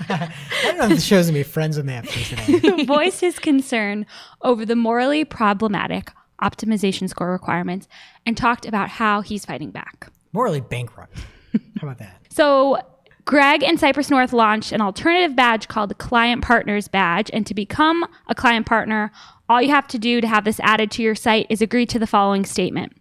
[0.08, 0.30] I
[0.62, 2.58] don't know if the show's gonna be friends with me after today.
[2.68, 4.06] who voiced his concern
[4.42, 7.88] over the morally problematic optimization score requirements
[8.24, 10.08] and talked about how he's fighting back.
[10.32, 11.18] Morally bankrupt.
[11.80, 12.20] How about that?
[12.36, 12.78] So,
[13.24, 17.30] Greg and Cypress North launched an alternative badge called the Client Partners Badge.
[17.32, 19.10] And to become a client partner,
[19.48, 21.98] all you have to do to have this added to your site is agree to
[21.98, 22.92] the following statement.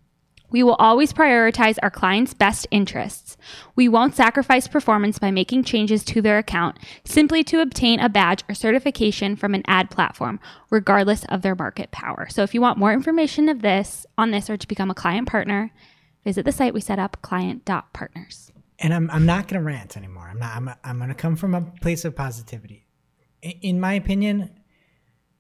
[0.52, 3.36] We will always prioritize our clients' best interests.
[3.76, 8.44] We won't sacrifice performance by making changes to their account simply to obtain a badge
[8.48, 12.28] or certification from an ad platform, regardless of their market power.
[12.30, 15.28] So if you want more information of this on this or to become a client
[15.28, 15.72] partner,
[16.24, 18.52] visit the site we set up, client.partners.
[18.80, 20.28] and I'm I'm not gonna rant anymore.
[20.30, 20.56] I'm not.
[20.56, 22.86] I'm I'm gonna come from a place of positivity.
[23.42, 24.52] In my opinion,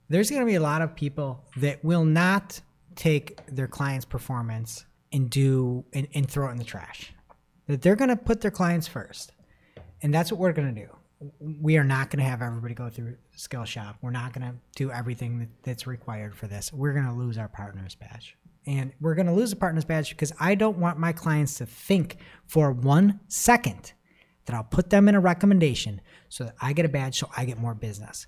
[0.09, 2.61] there's gonna be a lot of people that will not
[2.95, 7.13] take their client's performance and do and, and throw it in the trash.
[7.67, 9.31] That they're gonna put their clients first,
[10.01, 10.87] and that's what we're gonna do.
[11.39, 13.95] We are not gonna have everybody go through Skillshop.
[14.01, 16.71] We're not gonna do everything that, that's required for this.
[16.71, 18.37] We're gonna lose our partners badge.
[18.67, 21.65] And we're going to lose a partner's badge because I don't want my clients to
[21.65, 23.93] think for one second
[24.45, 27.45] that I'll put them in a recommendation so that I get a badge so I
[27.45, 28.27] get more business.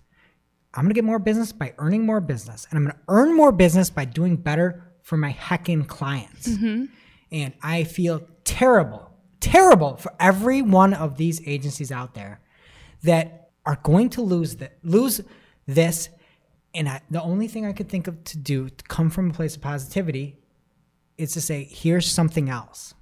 [0.73, 2.67] I'm going to get more business by earning more business.
[2.69, 6.47] And I'm going to earn more business by doing better for my heckin' clients.
[6.47, 6.85] Mm-hmm.
[7.31, 12.41] And I feel terrible, terrible for every one of these agencies out there
[13.03, 15.21] that are going to lose the, lose
[15.65, 16.09] this
[16.73, 19.33] And I, the only thing I could think of to do to come from a
[19.33, 20.37] place of positivity
[21.17, 22.93] is to say, here's something else.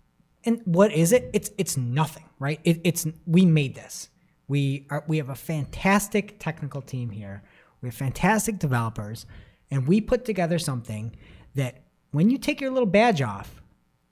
[0.45, 1.29] And what is it?
[1.33, 2.59] It's it's nothing, right?
[2.63, 4.09] It, it's we made this.
[4.47, 7.43] We are we have a fantastic technical team here.
[7.85, 9.27] We have fantastic developers,
[9.69, 11.15] and we put together something
[11.53, 13.61] that when you take your little badge off,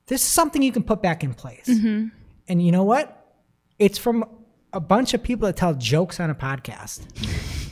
[0.06, 1.66] this is something you can put back in place.
[1.66, 2.10] Mm-hmm.
[2.48, 3.36] And you know what?
[3.80, 4.26] It's from
[4.74, 7.02] a bunch of people that tell jokes on a podcast,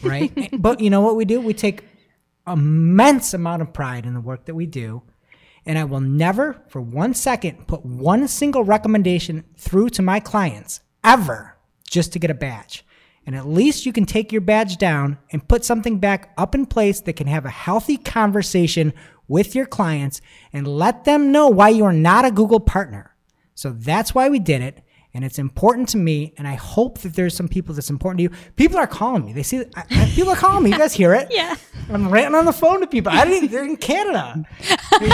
[0.03, 0.49] right?
[0.59, 1.39] but you know what we do?
[1.39, 1.83] We take
[2.47, 5.03] immense amount of pride in the work that we do.
[5.67, 10.79] And I will never, for one second, put one single recommendation through to my clients
[11.03, 12.83] ever just to get a badge.
[13.25, 16.65] And at least you can take your badge down and put something back up in
[16.65, 18.93] place that can have a healthy conversation
[19.27, 23.15] with your clients and let them know why you are not a Google partner.
[23.53, 24.81] So that's why we did it.
[25.13, 26.33] And it's important to me.
[26.37, 28.29] And I hope that there's some people that's important to you.
[28.55, 29.33] People are calling me.
[29.33, 30.71] They see, I, I- people are calling me.
[30.71, 31.27] You guys hear it?
[31.31, 31.55] Yeah.
[31.89, 33.11] I'm ranting on the phone to people.
[33.11, 33.51] I didn't.
[33.51, 34.45] They're in Canada.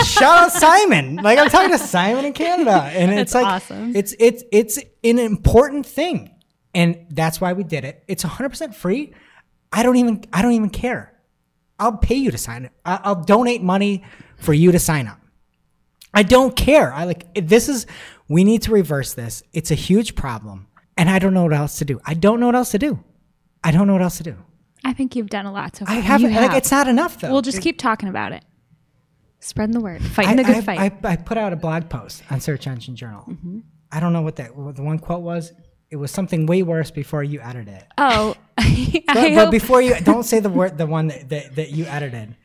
[0.04, 1.16] Shout out Simon.
[1.16, 3.96] Like I'm talking to Simon in Canada, and it's like awesome.
[3.96, 6.30] it's it's it's an important thing,
[6.78, 8.04] and that's why we did it.
[8.06, 9.12] It's 100 percent free.
[9.72, 11.12] I don't even I don't even care.
[11.80, 12.72] I'll pay you to sign it.
[12.84, 14.04] I'll donate money
[14.36, 15.20] for you to sign up.
[16.14, 16.92] I don't care.
[16.92, 17.86] I like this is
[18.28, 19.42] we need to reverse this.
[19.52, 22.00] It's a huge problem, and I don't know what else to do.
[22.04, 23.02] I don't know what else to do.
[23.64, 24.36] I don't know what else to do.
[24.84, 25.96] I think you've done a lot so far.
[25.96, 26.30] I haven't.
[26.30, 27.32] You Like it's not enough though.
[27.32, 28.44] We'll just keep talking about it.
[29.40, 30.78] Spreading the word, fighting the good I, fight.
[30.80, 33.24] I, I put out a blog post on Search Engine Journal.
[33.28, 33.60] Mm-hmm.
[33.90, 35.52] I don't know what that what the one quote was.
[35.90, 37.84] It was something way worse before you added it.
[37.96, 38.34] Oh,
[39.06, 42.36] But, but before you don't say the word the one that, that, that you edited.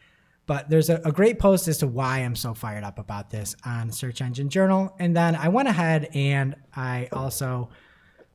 [0.45, 3.55] But there's a, a great post as to why I'm so fired up about this
[3.65, 4.93] on Search Engine Journal.
[4.99, 7.69] And then I went ahead and I also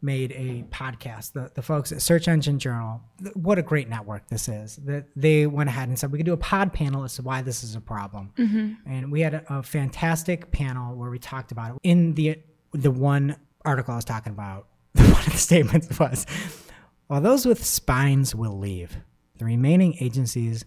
[0.00, 1.32] made a podcast.
[1.32, 3.02] The, the folks at Search Engine Journal,
[3.34, 4.76] what a great network this is.
[4.76, 7.42] That they went ahead and said we could do a pod panel as to why
[7.42, 8.32] this is a problem.
[8.38, 8.90] Mm-hmm.
[8.90, 11.80] And we had a, a fantastic panel where we talked about it.
[11.82, 12.38] In the
[12.72, 14.66] the one article I was talking about,
[15.12, 16.26] one of the statements was,
[17.06, 18.96] while those with spines will leave,
[19.38, 20.64] the remaining agencies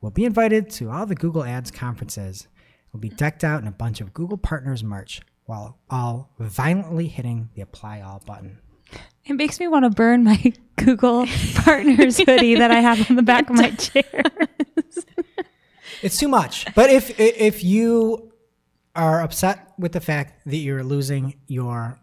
[0.00, 2.48] will be invited to all the Google Ads conferences.
[2.92, 7.48] Will be decked out in a bunch of Google Partners merch while all violently hitting
[7.54, 8.58] the apply all button.
[9.24, 13.22] it makes me want to burn my Google Partners hoodie that I have on the
[13.22, 14.22] back of my chair.
[16.02, 16.66] It's too much.
[16.74, 18.32] But if if you
[18.94, 21.98] are upset with the fact that you're losing your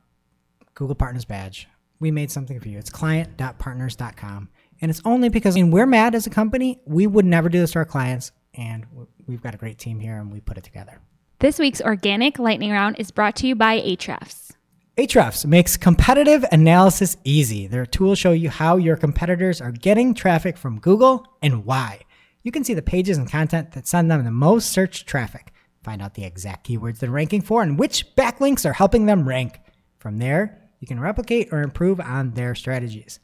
[0.73, 1.67] Google Partners badge,
[1.99, 2.77] we made something for you.
[2.77, 4.49] It's client.partners.com.
[4.81, 6.79] And it's only because I mean, we're mad as a company.
[6.85, 8.31] We would never do this to our clients.
[8.53, 8.85] And
[9.27, 10.99] we've got a great team here and we put it together.
[11.39, 14.51] This week's organic lightning round is brought to you by Ahrefs.
[14.97, 17.67] Ahrefs makes competitive analysis easy.
[17.67, 22.01] Their tools show you how your competitors are getting traffic from Google and why.
[22.43, 25.53] You can see the pages and content that send them the most search traffic.
[25.83, 29.59] Find out the exact keywords they're ranking for and which backlinks are helping them rank.
[29.99, 33.19] From there, you can replicate or improve on their strategies.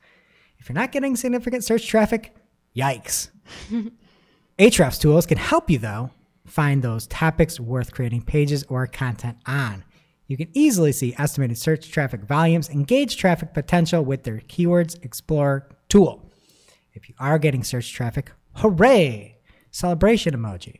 [0.59, 2.35] If you're not getting significant search traffic,
[2.75, 3.29] yikes.
[4.59, 6.11] Ahrefs tools can help you, though,
[6.45, 9.83] find those topics worth creating pages or content on.
[10.27, 15.03] You can easily see estimated search traffic volumes and gauge traffic potential with their Keywords
[15.03, 16.31] Explorer tool.
[16.93, 19.37] If you are getting search traffic, hooray!
[19.69, 20.79] Celebration emoji.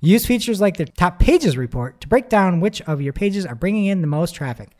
[0.00, 3.54] Use features like the top pages report to break down which of your pages are
[3.54, 4.70] bringing in the most traffic.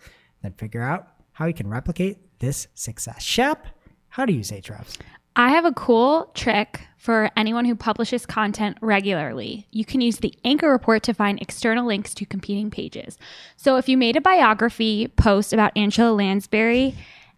[0.43, 3.23] Then figure out how you can replicate this success.
[3.23, 3.67] Shep,
[4.09, 4.97] how to use Ahrefs.
[5.37, 9.67] I have a cool trick for anyone who publishes content regularly.
[9.71, 13.19] You can use the Anchor report to find external links to competing pages.
[13.59, 16.95] So if you made a biography post about Angela Lansbury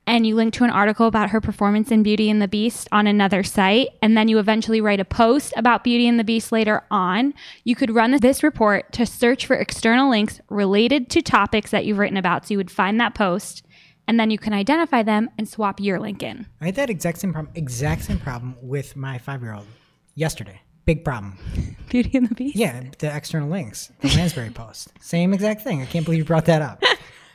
[0.06, 3.08] and you link to an article about her performance in Beauty and the Beast on
[3.08, 6.84] another site, and then you eventually write a post about Beauty and the Beast later
[6.88, 7.34] on,
[7.64, 11.98] you could run this report to search for external links related to topics that you've
[11.98, 12.46] written about.
[12.46, 13.64] So you would find that post
[14.08, 16.46] and then you can identify them and swap your link in.
[16.60, 19.66] I had that exact same problem, exact same problem with my five year old
[20.14, 20.60] yesterday.
[20.86, 21.38] Big problem.
[21.90, 22.56] Beauty and the Beast.
[22.56, 24.88] Yeah, the external links, the Lansbury post.
[25.00, 25.82] Same exact thing.
[25.82, 26.82] I can't believe you brought that up.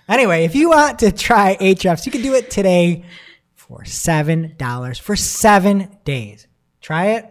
[0.10, 3.06] Anyway, if you want to try Ahrefs, you can do it today
[3.54, 6.46] for seven dollars for seven days.
[6.82, 7.26] Try it,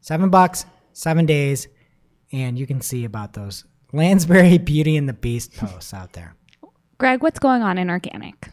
[0.00, 1.66] seven bucks, seven days,
[2.30, 6.36] and you can see about those Lansbury Beauty and the Beast posts out there.
[6.98, 8.50] Greg, what's going on in organic?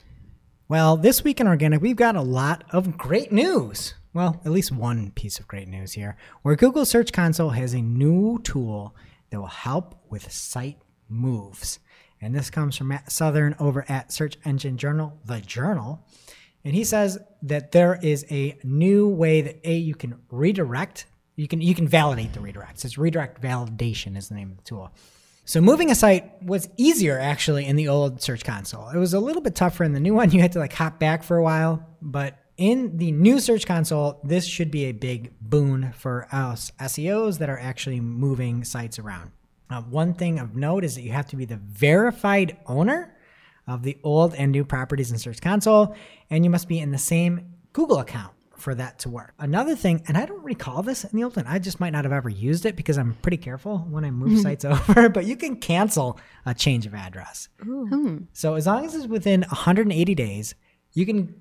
[0.72, 3.94] Well, this week in organic, we've got a lot of great news.
[4.14, 7.82] Well, at least one piece of great news here, where Google Search Console has a
[7.82, 8.96] new tool
[9.32, 10.78] that will help with site
[11.10, 11.80] moves.
[12.22, 16.08] And this comes from Matt Southern over at Search Engine Journal, the Journal.
[16.64, 21.06] And he says that there is a new way that A, you can redirect
[21.36, 22.86] You can you can validate the redirects.
[22.86, 24.92] It's redirect validation is the name of the tool.
[25.46, 28.90] So moving a site was easier actually in the old Search Console.
[28.90, 30.32] It was a little bit tougher in the new one.
[30.32, 34.20] You had to like hop back for a while, but in the new Search Console,
[34.24, 39.32] this should be a big boon for us SEOs that are actually moving sites around.
[39.70, 43.16] Uh, one thing of note is that you have to be the verified owner
[43.68, 45.96] of the old and new properties in Search Console,
[46.30, 49.34] and you must be in the same Google account for that to work.
[49.40, 52.06] Another thing, and I don't recall this in the old one, I just might not
[52.06, 55.36] have ever used it because I'm pretty careful when I move sites over, but you
[55.36, 57.50] can cancel a change of address.
[57.66, 58.26] Ooh.
[58.34, 60.56] So as long as it's within 180 days,
[60.94, 61.34] you can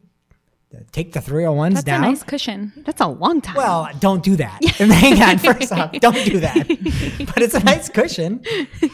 [0.75, 2.05] uh, take the 301s That's down.
[2.05, 2.73] a nice cushion.
[2.87, 3.57] That's a long time.
[3.57, 4.65] Well, don't do that.
[4.79, 6.67] Hang on, first off, don't do that.
[7.35, 8.43] But it's a nice cushion.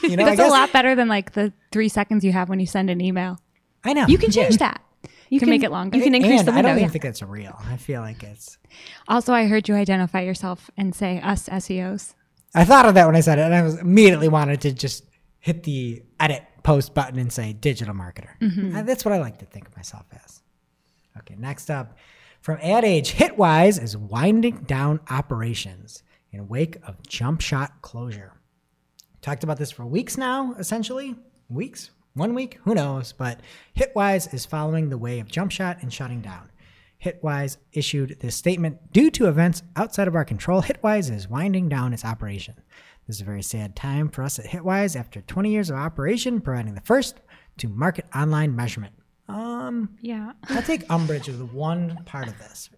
[0.02, 2.60] You know, I That's a lot better than like the three seconds you have when
[2.60, 3.38] you send an email.
[3.84, 4.42] I know You can Yeah.
[4.44, 4.82] change that.
[5.28, 5.96] You can, make it longer.
[5.96, 6.88] You can increase and the I don't even yeah.
[6.88, 7.58] think that's real.
[7.64, 8.58] I feel like it's.
[9.08, 12.14] Also, I heard you identify yourself and say us SEOs.
[12.54, 15.04] I thought of that when I said it, and I was immediately wanted to just
[15.40, 18.30] hit the edit post button and say digital marketer.
[18.76, 20.42] Uh, that's what I like to think of myself as.
[21.18, 21.96] Okay, next up
[22.40, 28.34] from Ad Age, Hitwise is winding down operations in wake of Jumpshot closure.
[29.20, 31.16] Talked about this for weeks now, essentially.
[31.48, 31.90] Weeks?
[32.16, 32.58] One week?
[32.64, 33.12] Who knows?
[33.12, 33.40] But
[33.76, 36.50] Hitwise is following the way of Jumpshot and shutting down.
[37.04, 40.62] Hitwise issued this statement due to events outside of our control.
[40.62, 42.54] Hitwise is winding down its operation.
[43.06, 46.40] This is a very sad time for us at Hitwise after 20 years of operation,
[46.40, 47.20] providing the first
[47.58, 48.94] to market online measurement.
[49.28, 50.32] Um, Yeah.
[50.48, 52.70] I'll take umbrage with one part of this.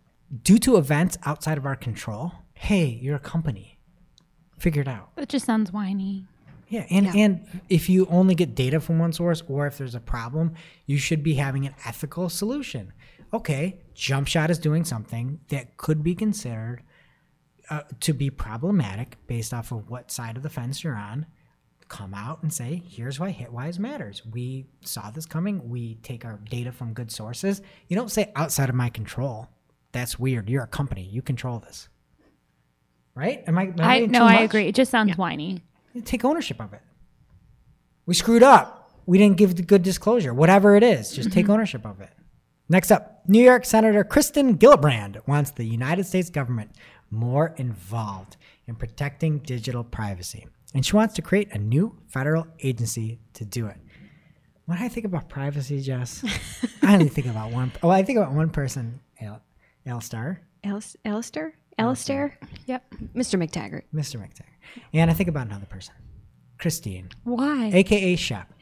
[0.43, 3.79] Due to events outside of our control, hey, you're a company.
[4.59, 5.11] Figure it out.
[5.17, 6.27] It just sounds whiny.
[6.69, 10.01] Yeah, and and if you only get data from one source, or if there's a
[10.01, 10.55] problem,
[10.87, 12.93] you should be having an ethical solution.
[13.33, 16.83] Okay, Jumpshot is doing something that could be considered
[17.71, 21.27] uh, to be problematic based off of what side of the fence you're on.
[21.89, 24.23] Come out and say, here's why Hitwise matters.
[24.27, 25.71] We saw this coming.
[25.71, 27.63] We take our data from good sources.
[27.89, 29.49] You don't say outside of my control.
[29.93, 30.51] That's weird.
[30.51, 31.03] You're a company.
[31.03, 31.89] You control this.
[33.15, 33.43] Right?
[33.47, 33.65] Am I?
[33.65, 34.67] Am I being no, too I agree.
[34.67, 35.63] It just sounds whiny.
[36.05, 36.83] Take ownership of it.
[38.07, 38.93] We screwed up.
[39.07, 40.35] We didn't give the good disclosure.
[40.35, 41.53] Whatever it is, just take mm-hmm.
[41.53, 42.11] ownership of it.
[42.69, 46.73] Next up, New York Senator Kirsten Gillibrand wants the United States government
[47.11, 48.37] more involved
[48.67, 50.47] in protecting digital privacy.
[50.75, 53.77] And she wants to create a new federal agency to do it.
[54.67, 56.23] When I think about privacy, Jess,
[56.83, 57.73] I only think about one.
[57.83, 59.41] Oh, I think about one person, Al,
[59.87, 61.55] Al Star, Alis- Alastair?
[61.79, 62.39] Alastair?
[62.67, 62.85] Yep.
[63.15, 63.39] Mr.
[63.43, 63.83] Mactaggart.
[63.95, 64.17] Mr.
[64.21, 64.83] Mactaggart.
[64.93, 65.95] And I think about another person,
[66.59, 67.09] Christine.
[67.25, 67.71] Why?
[67.73, 68.53] aka Shep,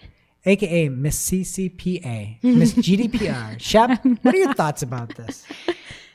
[0.45, 3.61] aka Miss CCPA, Miss GDPR.
[3.61, 5.45] Shep, what are your thoughts about this?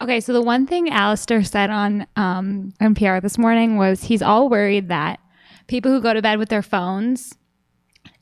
[0.01, 4.49] Okay, so the one thing Alastair said on um, NPR this morning was he's all
[4.49, 5.19] worried that
[5.67, 7.35] people who go to bed with their phones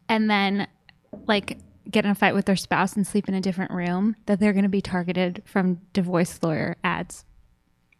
[0.10, 0.68] and then
[1.28, 1.58] like
[1.90, 4.54] get in a fight with their spouse and sleep in a different room, that they're
[4.54, 7.26] going to be targeted from divorce lawyer ads.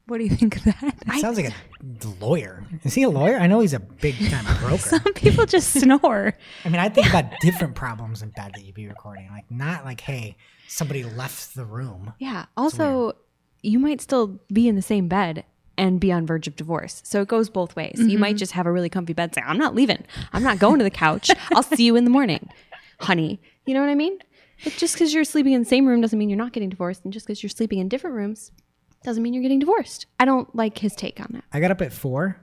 [0.10, 0.96] What do you think of that?
[1.06, 2.66] It sounds like a lawyer.
[2.84, 3.38] Is he a lawyer?
[3.38, 4.80] I know he's a big time broker.
[4.80, 6.36] Some people just snore.
[6.66, 9.30] I mean, I think about different problems in bed that you'd be recording.
[9.30, 10.36] Like, not like, hey,
[10.68, 12.14] somebody left the room.
[12.18, 12.46] Yeah.
[12.58, 13.14] Also,
[13.62, 15.46] you might still be in the same bed
[15.78, 17.04] and be on verge of divorce.
[17.06, 18.00] So it goes both ways.
[18.00, 18.38] You might mm-hmm.
[18.38, 20.04] just have a really comfy bed saying, I'm not leaving.
[20.34, 21.30] I'm not going to the couch.
[21.54, 22.50] I'll see you in the morning,
[23.00, 23.40] honey.
[23.68, 24.18] You know what I mean?
[24.64, 27.04] But just because you're sleeping in the same room doesn't mean you're not getting divorced.
[27.04, 28.52] And just because you're sleeping in different rooms
[29.04, 30.06] doesn't mean you're getting divorced.
[30.20, 31.44] I don't like his take on that.
[31.54, 32.38] I got up at four.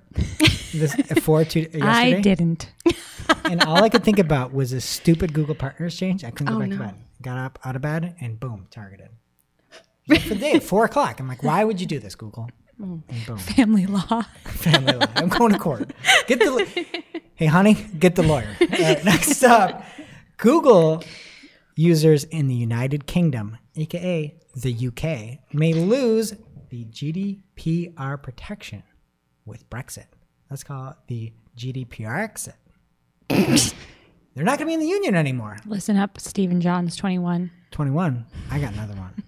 [0.72, 2.70] this at four to yesterday, I didn't.
[3.44, 6.24] and all I could think about was this stupid Google Partners change.
[6.24, 6.94] I couldn't go Oh, back to bed.
[7.22, 9.08] Got up out of bed and boom, targeted.
[10.08, 11.18] Just for the day at four o'clock.
[11.20, 12.48] I'm like, why would you do this, Google?
[12.80, 13.02] Mm.
[13.08, 13.38] And boom.
[13.38, 14.22] Family law.
[14.44, 15.06] family law.
[15.16, 15.92] I'm going to court.
[16.26, 18.54] Get the la- hey, honey, get the lawyer.
[18.60, 19.82] All right, next up,
[20.36, 21.02] Google
[21.74, 26.34] users in the United Kingdom, aka the UK, may lose
[26.76, 28.82] the GDPR protection
[29.46, 30.06] with Brexit.
[30.50, 32.56] Let's call it the GDPR exit.
[33.28, 35.56] They're not going to be in the union anymore.
[35.64, 37.50] Listen up, Stephen Johns, 21.
[37.70, 38.26] 21.
[38.50, 39.22] I got another one.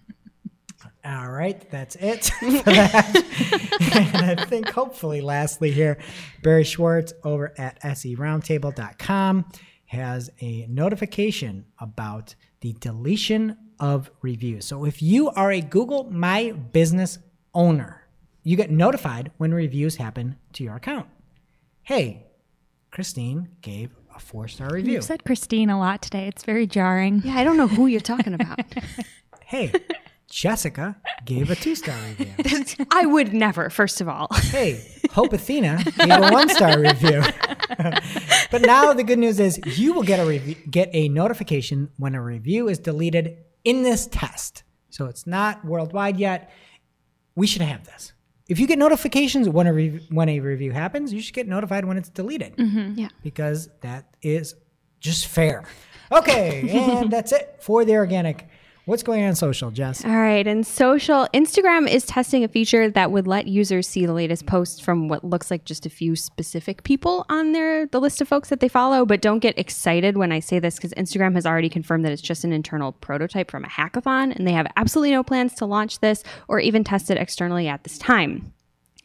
[1.05, 4.13] All right, that's it for that.
[4.15, 5.97] and I think hopefully, lastly, here,
[6.43, 9.47] Barry Schwartz over at seroundtable.com
[9.87, 14.65] has a notification about the deletion of reviews.
[14.67, 17.19] So if you are a Google My Business
[17.59, 18.07] owner,
[18.45, 21.09] you get notified when reviews happen to your account.
[21.83, 22.29] Hey,
[22.93, 24.95] Christine gave a four star review.
[24.95, 26.29] You've said Christine a lot today.
[26.29, 27.21] It's very jarring.
[27.25, 28.61] Yeah, I don't know who you're talking about.
[29.49, 29.73] Hey,
[30.29, 32.87] Jessica gave a two star review.
[32.91, 34.29] I would never, first of all.
[34.35, 37.23] Hey, Hope Athena gave a one star review.
[38.51, 42.15] but now the good news is you will get a review, get a notification when
[42.15, 44.65] a review is deleted in this test.
[44.91, 46.51] So it's not worldwide yet.
[47.39, 48.13] We should have this.
[48.49, 51.85] If you get notifications when a rev- when a review happens, you should get notified
[51.85, 52.57] when it's deleted.
[52.57, 53.09] Mm-hmm, yeah.
[53.23, 54.57] because that is
[54.99, 55.63] just fair.
[56.11, 56.69] Okay,
[57.01, 58.49] and that's it for the organic.
[58.89, 60.03] What's going on social, Jess?
[60.03, 64.15] All right, and social, Instagram is testing a feature that would let users see the
[64.15, 68.23] latest posts from what looks like just a few specific people on their the list
[68.23, 69.05] of folks that they follow.
[69.05, 72.23] But don't get excited when I say this because Instagram has already confirmed that it's
[72.23, 76.01] just an internal prototype from a hackathon, and they have absolutely no plans to launch
[76.01, 78.55] this or even test it externally at this time.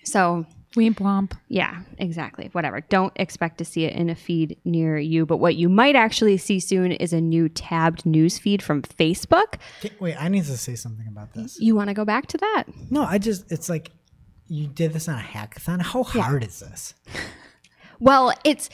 [0.05, 0.45] So
[0.76, 1.34] Weep womp.
[1.49, 2.49] yeah, exactly.
[2.53, 2.82] Whatever.
[2.82, 5.26] Don't expect to see it in a feed near you.
[5.26, 9.55] But what you might actually see soon is a new tabbed news feed from Facebook.
[9.80, 11.59] Okay, Wait, I need to say something about this.
[11.59, 12.63] You want to go back to that?
[12.89, 13.91] No, I just, it's like
[14.47, 15.82] you did this on a hackathon.
[15.82, 16.95] How hard is this?
[17.99, 18.69] Well, it's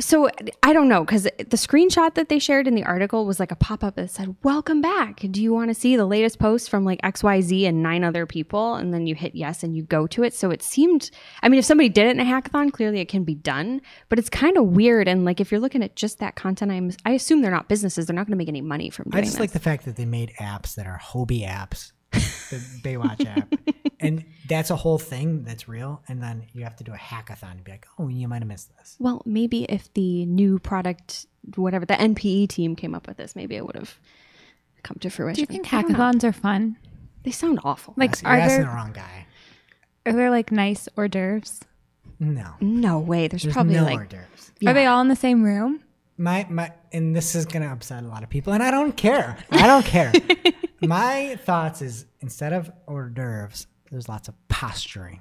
[0.00, 0.30] so
[0.62, 3.56] I don't know because the screenshot that they shared in the article was like a
[3.56, 5.20] pop up that said, Welcome back.
[5.30, 8.74] Do you want to see the latest post from like XYZ and nine other people?
[8.74, 10.34] And then you hit yes and you go to it.
[10.34, 11.10] So it seemed,
[11.42, 14.18] I mean, if somebody did it in a hackathon, clearly it can be done, but
[14.18, 15.06] it's kind of weird.
[15.08, 18.06] And like if you're looking at just that content, I'm, I assume they're not businesses.
[18.06, 19.40] They're not going to make any money from doing I just this.
[19.40, 23.52] like the fact that they made apps that are Hobbi apps, the Baywatch app.
[24.02, 26.02] And that's a whole thing that's real.
[26.08, 28.48] And then you have to do a hackathon and be like, oh, you might have
[28.48, 28.96] missed this.
[28.98, 33.56] well, maybe if the new product, whatever the NPE team came up with this, maybe
[33.56, 33.98] it would have
[34.82, 35.36] come to fruition.
[35.36, 35.98] Do you think I don't know.
[35.98, 36.76] hackathons are fun?
[37.22, 37.94] They sound awful.
[37.96, 39.26] Like, You're are asking the wrong guy.
[40.04, 41.60] are there like nice hors d'oeuvres?
[42.18, 42.54] No.
[42.60, 43.28] no way.
[43.28, 44.52] There's, There's probably no like hors d'oeuvres.
[44.66, 45.82] Are they all in the same room?
[46.18, 49.38] my my and this is gonna upset a lot of people and i don't care
[49.52, 50.12] i don't care
[50.82, 55.20] my thoughts is instead of hors d'oeuvres there's lots of posturing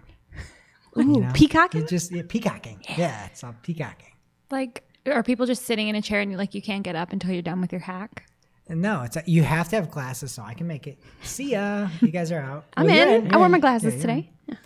[0.97, 1.31] ooh, know?
[1.33, 1.81] peacocking.
[1.81, 3.25] you just yeah, peacocking yeah.
[3.25, 4.13] it's all peacocking
[4.51, 7.11] Like, are people just sitting in a chair and you like you can't get up
[7.13, 8.25] until you're done with your hack?
[8.69, 11.51] Uh, no it's uh, you have to have glasses so i can make it see
[11.51, 13.33] ya you guys are out I'm Well, in.
[13.33, 14.29] I wore my glasses Yeah, today.
[14.47, 14.57] in.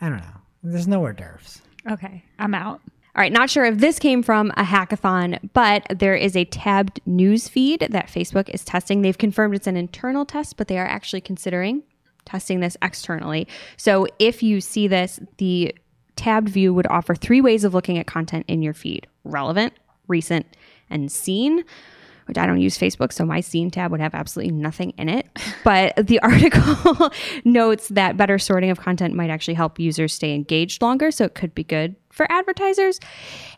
[0.00, 2.80] i don't know there's no hors d'oeuvres Okay, I'm out.
[3.16, 7.00] All right, not sure if this came from a hackathon, but there is a tabbed
[7.06, 9.00] news feed that Facebook is testing.
[9.00, 11.84] They've confirmed it's an internal test, but they are actually considering
[12.28, 13.48] testing this externally.
[13.76, 15.74] So if you see this, the
[16.14, 19.72] tabbed view would offer three ways of looking at content in your feed relevant,
[20.06, 20.46] recent,
[20.90, 21.64] and seen.
[22.28, 25.26] Which I don't use Facebook, so my scene tab would have absolutely nothing in it.
[25.64, 27.10] But the article
[27.44, 31.34] notes that better sorting of content might actually help users stay engaged longer, so it
[31.34, 33.00] could be good for advertisers.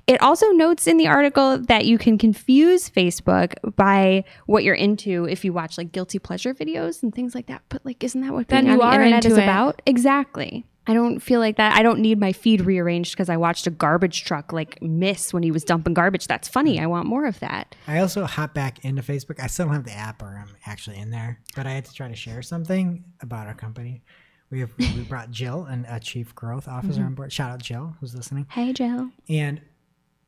[0.06, 5.24] It also notes in the article that you can confuse Facebook by what you're into
[5.28, 7.62] if you watch like guilty pleasure videos and things like that.
[7.68, 9.44] But like, isn't that what Then being you on the are internet is into it.
[9.44, 9.82] about?
[9.86, 10.64] Exactly.
[10.90, 11.76] I don't feel like that.
[11.76, 15.44] I don't need my feed rearranged because I watched a garbage truck like miss when
[15.44, 16.26] he was dumping garbage.
[16.26, 16.80] That's funny.
[16.80, 17.76] I want more of that.
[17.86, 19.38] I also hop back into Facebook.
[19.40, 21.94] I still don't have the app or I'm actually in there, but I had to
[21.94, 24.02] try to share something about our company.
[24.50, 27.06] We have we brought Jill and a chief growth officer mm-hmm.
[27.06, 27.32] on board.
[27.32, 28.48] Shout out Jill who's listening.
[28.50, 29.10] Hey, Jill.
[29.28, 29.60] And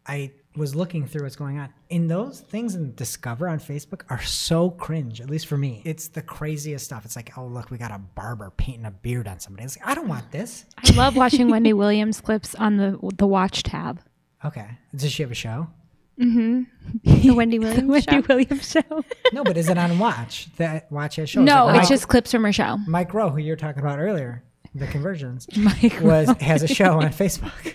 [0.06, 1.72] I was looking through what's going on.
[1.90, 5.80] And those things in Discover on Facebook are so cringe, at least for me.
[5.84, 7.04] It's the craziest stuff.
[7.04, 9.64] It's like, oh look, we got a barber painting a beard on somebody.
[9.64, 10.64] It's like, I don't want this.
[10.76, 14.00] I love watching Wendy Williams clips on the the watch tab.
[14.44, 14.68] Okay.
[14.94, 15.68] Does she have a show?
[16.20, 16.62] Mm-hmm.
[17.22, 18.20] The Wendy Williams Wendy show.
[18.28, 19.04] Williams show.
[19.32, 20.48] No, but is it on Watch?
[20.56, 21.44] That Watch has shows.
[21.44, 22.76] no, Like it's Mike- just clips from her show.
[22.86, 24.44] Mike Rowe, who you were talking about earlier,
[24.74, 27.74] the conversions, Mike was has a show on Facebook.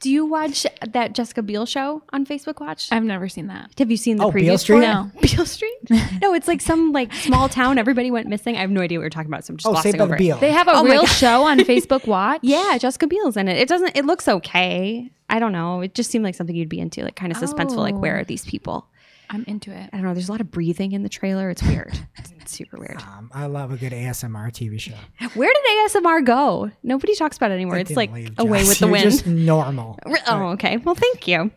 [0.00, 2.88] Do you watch that Jessica Biel show on Facebook Watch?
[2.90, 3.70] I've never seen that.
[3.78, 4.76] Have you seen the Oh, Beale previous Street?
[4.76, 4.82] one?
[4.82, 5.10] No.
[5.20, 5.76] Beale Street?
[6.22, 7.76] no, it's like some like small town.
[7.76, 8.56] Everybody went missing.
[8.56, 10.04] I have no idea what you're talking about, so I'm just Oh, glossing Saved by
[10.04, 10.18] over the it.
[10.26, 10.38] Beal.
[10.38, 12.40] They have a Oh real show on Facebook Watch.
[12.42, 13.58] Yeah, Jessica Biel's in it.
[13.58, 13.94] It doesn't.
[13.94, 15.10] It looks okay.
[15.28, 15.82] I don't know.
[15.82, 17.76] It just seemed like something you'd be into, like kind of suspenseful.
[17.76, 18.24] Like, where are oh.
[18.24, 18.88] these people?
[19.32, 19.88] I'm into it.
[19.92, 20.12] I don't know.
[20.12, 21.50] There's a lot of breathing in the trailer.
[21.50, 21.96] It's weird.
[22.40, 23.00] it's super weird.
[23.00, 24.94] Um, I love a good ASMR TV show.
[25.34, 26.70] Where did ASMR go?
[26.82, 27.78] Nobody talks about it anymore.
[27.78, 29.04] It it's like leave, away with the You're wind.
[29.04, 29.98] Just normal.
[30.26, 30.76] Oh, okay.
[30.78, 31.50] Well, thank you.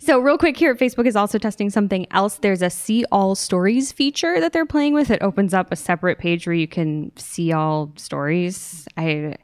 [0.00, 2.36] So, real quick here, Facebook is also testing something else.
[2.36, 5.10] There's a see all stories feature that they're playing with.
[5.10, 8.86] It opens up a separate page where you can see all stories.
[8.96, 9.36] I.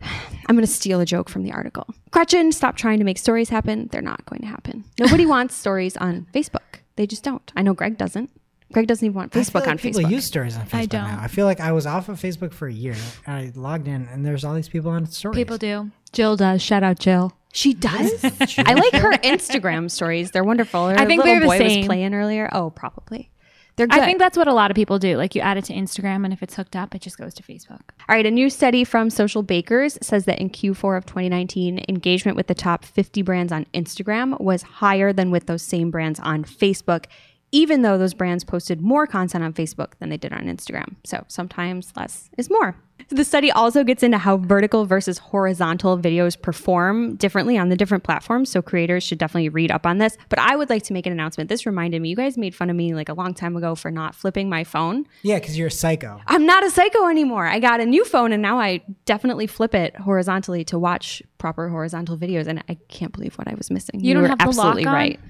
[0.00, 1.86] I'm going to steal a joke from the article.
[2.10, 3.88] Gretchen, stop trying to make stories happen.
[3.92, 4.84] They're not going to happen.
[4.98, 6.80] Nobody wants stories on Facebook.
[6.96, 7.52] They just don't.
[7.56, 8.30] I know Greg doesn't.
[8.72, 10.04] Greg doesn't even want I feel Facebook like on people Facebook.
[10.04, 11.04] People use stories on Facebook I don't.
[11.04, 11.18] now.
[11.22, 12.96] I feel like I was off of Facebook for a year.
[13.26, 15.36] I logged in and there's all these people on stories.
[15.36, 15.90] People do.
[16.12, 16.60] Jill does.
[16.62, 17.32] Shout out Jill.
[17.52, 18.12] she does.
[18.58, 20.32] I like her Instagram stories.
[20.32, 20.88] They're wonderful.
[20.88, 21.86] Her I think little they're the boy was same.
[21.86, 22.48] playing earlier.
[22.52, 23.30] Oh, probably.
[23.78, 24.00] They're good.
[24.00, 25.16] I think that's what a lot of people do.
[25.16, 27.44] Like you add it to Instagram, and if it's hooked up, it just goes to
[27.44, 27.80] Facebook.
[28.08, 32.48] All right, a new study from Socialbakers says that in Q4 of 2019, engagement with
[32.48, 37.04] the top 50 brands on Instagram was higher than with those same brands on Facebook,
[37.52, 40.96] even though those brands posted more content on Facebook than they did on Instagram.
[41.04, 42.76] So sometimes less is more.
[43.10, 48.04] The study also gets into how vertical versus horizontal videos perform differently on the different
[48.04, 48.50] platforms.
[48.50, 50.18] So creators should definitely read up on this.
[50.28, 51.48] But I would like to make an announcement.
[51.48, 53.90] This reminded me, you guys made fun of me like a long time ago for
[53.90, 55.06] not flipping my phone.
[55.22, 56.20] Yeah, because you're a psycho.
[56.26, 57.46] I'm not a psycho anymore.
[57.46, 61.68] I got a new phone and now I definitely flip it horizontally to watch proper
[61.70, 62.46] horizontal videos.
[62.46, 64.00] And I can't believe what I was missing.
[64.00, 65.27] You don't were have the lock absolutely on?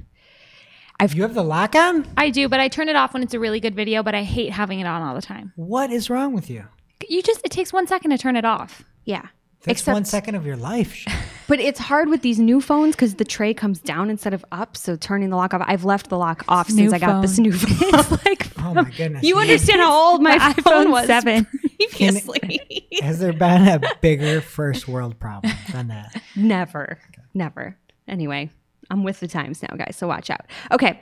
[1.01, 1.15] Right.
[1.15, 2.07] You have the lock on?
[2.17, 4.03] I do, but I turn it off when it's a really good video.
[4.03, 5.53] But I hate having it on all the time.
[5.57, 6.65] What is wrong with you?
[7.09, 8.83] You just it takes one second to turn it off.
[9.05, 9.27] Yeah.
[9.65, 11.05] That's one second of your life.
[11.49, 14.77] But it's hard with these new phones because the tray comes down instead of up.
[14.77, 17.37] So turning the lock off, I've left the lock off since New I got this
[17.37, 17.45] phone.
[17.45, 17.99] new phone.
[17.99, 19.25] It's like Oh my goodness.
[19.25, 21.47] you understand how old my the iPhone was 7.
[21.47, 22.87] previously.
[23.01, 26.21] Has there been a bigger first world problem than that?
[26.37, 26.99] Never.
[27.33, 27.79] Never.
[28.07, 28.51] Anyway,
[28.91, 29.97] I'm with the times now, guys.
[29.97, 30.47] So watch out.
[30.73, 31.01] Okay.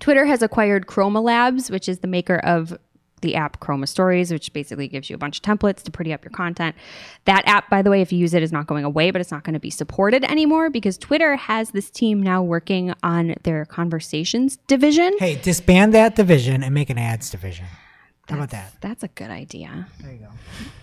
[0.00, 2.76] Twitter has acquired Chroma Labs, which is the maker of
[3.24, 6.22] the app Chroma Stories, which basically gives you a bunch of templates to pretty up
[6.24, 6.76] your content.
[7.24, 9.30] That app, by the way, if you use it, is not going away, but it's
[9.30, 13.64] not going to be supported anymore because Twitter has this team now working on their
[13.64, 15.16] conversations division.
[15.18, 17.66] Hey, disband that division and make an ads division.
[18.28, 18.72] How about that?
[18.80, 19.86] That's a good idea.
[20.00, 20.28] There you go.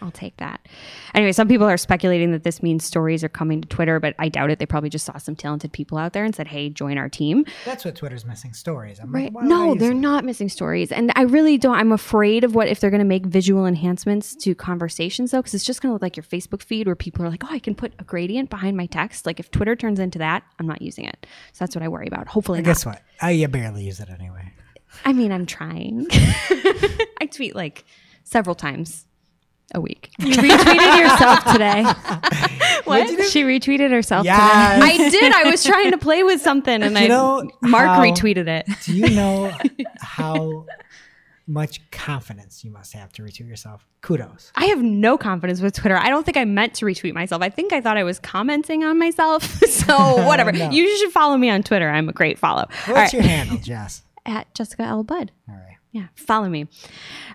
[0.02, 0.68] I'll take that.
[1.16, 4.30] Anyway, some people are speculating that this means stories are coming to Twitter, but I
[4.30, 4.60] doubt it.
[4.60, 7.46] They probably just saw some talented people out there and said, hey, join our team.
[7.66, 9.00] That's what Twitter's missing stories.
[9.00, 9.34] I'm Right.
[9.34, 10.92] like, why No, they're not missing stories.
[10.92, 11.76] And I really don't.
[11.76, 15.56] I'm afraid of what if they're going to make visual enhancements to conversations, though, because
[15.56, 17.60] it's just going to look like your Facebook feed where people are like, oh, I
[17.60, 19.26] can put a gradient behind my text.
[19.26, 21.26] Like if Twitter turns into that, I'm not using it.
[21.54, 22.28] So that's what I worry about.
[22.28, 22.66] Hopefully, not.
[22.66, 23.02] Guess what?
[23.20, 24.54] I you barely use it anyway.
[25.06, 26.08] I mean, I'm trying.
[26.12, 27.86] I tweet like
[28.24, 29.06] several times
[29.74, 30.10] a week.
[30.20, 31.84] You retweeted yourself today.
[32.86, 33.08] What?
[33.30, 34.34] She retweeted herself today.
[34.36, 34.80] Yeah.
[34.82, 35.32] I did.
[35.34, 38.66] I was trying to play with something, and You I know Mark how- retweeted it.
[38.86, 39.52] Do you know
[40.02, 40.66] how
[41.48, 43.86] much confidence you must have to retweet yourself?
[44.02, 44.52] Kudos.
[44.56, 45.96] I have no confidence with Twitter.
[45.98, 47.42] I don't think I meant to retweet myself.
[47.44, 49.44] I think I thought I was commenting on myself.
[49.70, 50.52] so whatever.
[50.52, 50.70] No.
[50.72, 51.88] You should follow me on Twitter.
[51.90, 52.64] I'm a great follow.
[52.88, 53.14] All What's right.
[53.14, 54.02] your handle, Jess?
[54.26, 55.04] At Jessica L.
[55.04, 55.32] Budd.
[55.50, 55.78] All right.
[55.92, 56.68] Yeah, follow me.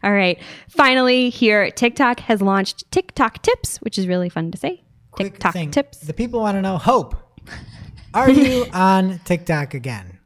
[0.02, 0.38] All right.
[0.68, 4.82] Finally, here, TikTok has launched TikTok Tips, which is really fun to say.
[5.10, 5.70] Quick TikTok thing.
[5.70, 5.98] Tips.
[5.98, 6.78] The people want to know.
[6.78, 7.16] Hope,
[8.14, 10.18] are you on TikTok again?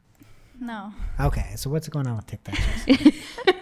[0.59, 0.93] No.
[1.19, 2.57] Okay, so what's going on with TikTok?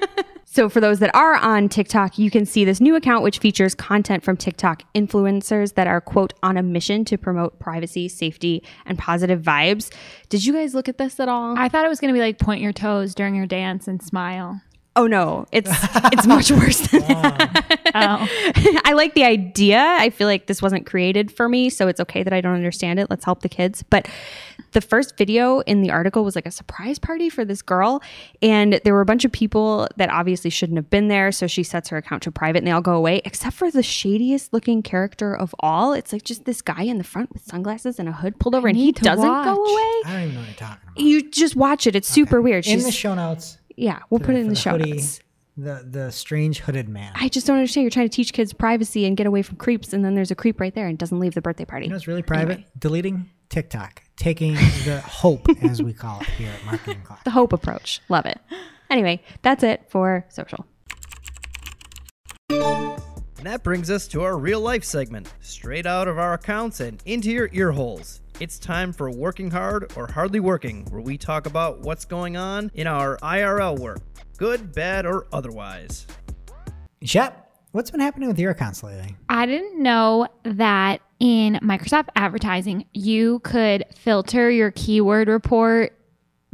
[0.51, 3.75] So, for those that are on TikTok, you can see this new account, which features
[3.75, 8.97] content from TikTok influencers that are, quote, on a mission to promote privacy, safety, and
[8.97, 9.93] positive vibes.
[10.27, 11.55] Did you guys look at this at all?
[11.55, 14.01] I thought it was going to be like point your toes during your dance and
[14.01, 14.59] smile.
[14.95, 15.69] Oh, no, it's
[16.11, 17.91] it's much worse than that.
[17.95, 19.79] Oh, I like the idea.
[19.79, 22.99] I feel like this wasn't created for me, so it's okay that I don't understand
[22.99, 23.09] it.
[23.09, 23.83] Let's help the kids.
[23.83, 24.07] But
[24.71, 28.01] the first video in the article was like a surprise party for this girl,
[28.41, 31.31] and there were a bunch of people that obviously shouldn't have been there.
[31.31, 33.83] So she sets her account to private, and they all go away, except for the
[33.83, 35.93] shadiest looking character of all.
[35.93, 38.67] It's like just this guy in the front with sunglasses and a hood pulled over,
[38.67, 40.01] and he doesn't go away.
[40.05, 40.99] I don't even know what you're talking about.
[40.99, 41.95] You just watch it.
[41.95, 42.67] It's super weird.
[42.67, 45.19] In the show notes, yeah, we'll put it in for the, show hoodie, notes.
[45.57, 47.11] the the strange hooded man.
[47.15, 47.83] I just don't understand.
[47.83, 50.35] You're trying to teach kids privacy and get away from creeps, and then there's a
[50.35, 51.85] creep right there and doesn't leave the birthday party.
[51.85, 52.63] You know, it's really private.
[52.77, 57.23] Deleting TikTok, taking the hope, as we call it here at Marketing O'Clock.
[57.23, 58.01] the hope approach.
[58.09, 58.39] Love it.
[58.89, 60.65] Anyway, that's it for social.
[62.49, 67.01] And that brings us to our real life segment, straight out of our accounts and
[67.05, 68.19] into your ear holes.
[68.39, 72.71] It's time for Working Hard or Hardly Working, where we talk about what's going on
[72.73, 73.99] in our IRL work,
[74.37, 76.07] good, bad, or otherwise.
[77.01, 79.17] Shep, what's been happening with your accounts lately?
[79.27, 85.99] I didn't know that in Microsoft advertising, you could filter your keyword report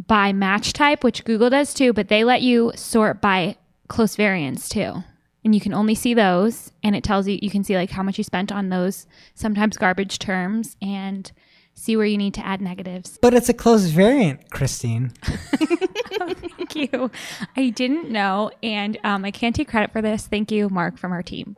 [0.07, 3.57] by match type, which Google does too, but they let you sort by
[3.89, 5.03] close variants too.
[5.43, 8.01] And you can only see those, and it tells you, you can see like how
[8.01, 9.05] much you spent on those
[9.36, 11.31] sometimes garbage terms and
[11.76, 13.17] see where you need to add negatives.
[13.21, 15.11] But it's a closed variant, Christine.
[15.23, 17.11] Thank you.
[17.55, 20.26] I didn't know, and um, I can't take credit for this.
[20.28, 21.55] Thank you, Mark, from our team.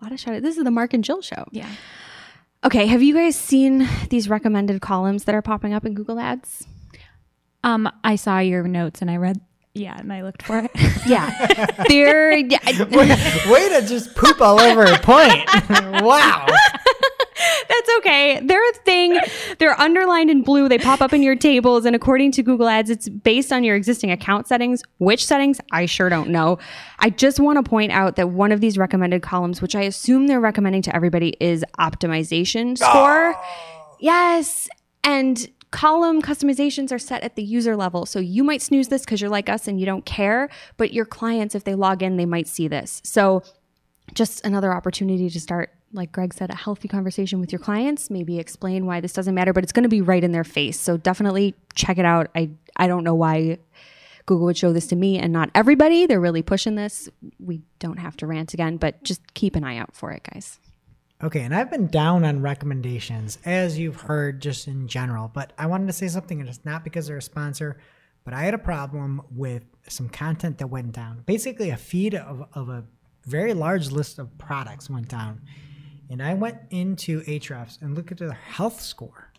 [0.00, 0.42] A lot of shout out.
[0.42, 1.44] This is the Mark and Jill show.
[1.50, 1.68] Yeah.
[2.64, 6.66] Okay, have you guys seen these recommended columns that are popping up in Google Ads?
[7.62, 9.40] Um, I saw your notes and I read,
[9.74, 10.70] yeah, and I looked for it.
[11.06, 11.30] Yeah,
[11.88, 12.58] they're yeah,
[12.90, 13.08] Way,
[13.50, 15.42] way to just poop all over a point.
[16.04, 16.44] wow.
[18.18, 18.46] Okay.
[18.46, 19.18] They're a thing.
[19.58, 20.68] They're underlined in blue.
[20.68, 21.84] They pop up in your tables.
[21.84, 24.82] And according to Google Ads, it's based on your existing account settings.
[24.98, 25.60] Which settings?
[25.72, 26.58] I sure don't know.
[26.98, 30.26] I just want to point out that one of these recommended columns, which I assume
[30.26, 33.34] they're recommending to everybody, is optimization score.
[33.36, 33.96] Oh.
[34.00, 34.68] Yes.
[35.04, 38.06] And column customizations are set at the user level.
[38.06, 41.04] So you might snooze this because you're like us and you don't care, but your
[41.04, 43.02] clients, if they log in, they might see this.
[43.04, 43.42] So
[44.14, 48.10] just another opportunity to start, like Greg said, a healthy conversation with your clients.
[48.10, 50.78] Maybe explain why this doesn't matter, but it's going to be right in their face.
[50.78, 52.28] So definitely check it out.
[52.34, 53.58] I I don't know why
[54.26, 56.06] Google would show this to me and not everybody.
[56.06, 57.08] They're really pushing this.
[57.40, 60.60] We don't have to rant again, but just keep an eye out for it, guys.
[61.20, 65.66] Okay, and I've been down on recommendations, as you've heard just in general, but I
[65.66, 67.80] wanted to say something, and it's not because they're a sponsor,
[68.24, 71.24] but I had a problem with some content that went down.
[71.26, 72.84] Basically, a feed of, of a
[73.24, 75.40] very large list of products went down.
[76.10, 79.32] And I went into Ahrefs and looked at their health score.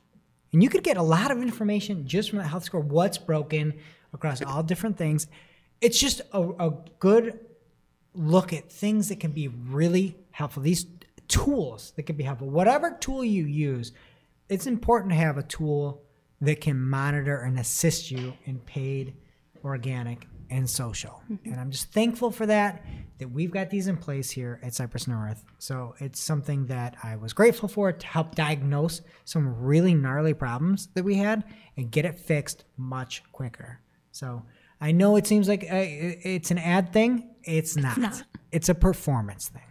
[0.52, 3.74] And you could get a lot of information just from that health score, what's broken
[4.14, 5.28] across all different things.
[5.82, 7.40] It's just a, a good
[8.14, 10.64] look at things that can be really helpful.
[10.64, 10.88] These
[11.28, 12.50] tools that can be helpful.
[12.50, 13.92] Whatever tool you use,
[14.50, 16.02] it's important to have a tool
[16.42, 19.14] that can monitor and assist you in paid,
[19.64, 21.22] organic, and social.
[21.32, 21.52] Mm-hmm.
[21.52, 22.84] And I'm just thankful for that,
[23.20, 25.44] that we've got these in place here at Cypress North.
[25.60, 30.88] So it's something that I was grateful for to help diagnose some really gnarly problems
[30.96, 31.44] that we had
[31.78, 33.80] and get it fixed much quicker.
[34.12, 34.44] So
[34.82, 37.30] I know it seems like uh, it's an ad thing.
[37.44, 38.24] It's not.
[38.52, 39.62] It's, a performance thing.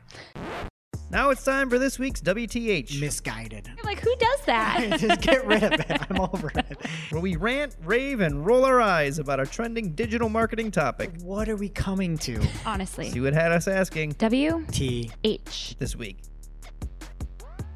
[1.11, 3.66] Now it's time for this week's WTH, Misguided.
[3.78, 4.96] I'm like, who does that?
[5.00, 6.02] Just get rid of it.
[6.11, 6.76] I'm over it.
[7.11, 11.11] where we rant, rave, and roll our eyes about a trending digital marketing topic.
[11.22, 12.46] What are we coming to?
[12.66, 13.09] Honestly.
[13.11, 15.11] See what had us asking W T.
[15.24, 15.76] H.
[15.78, 16.18] this week.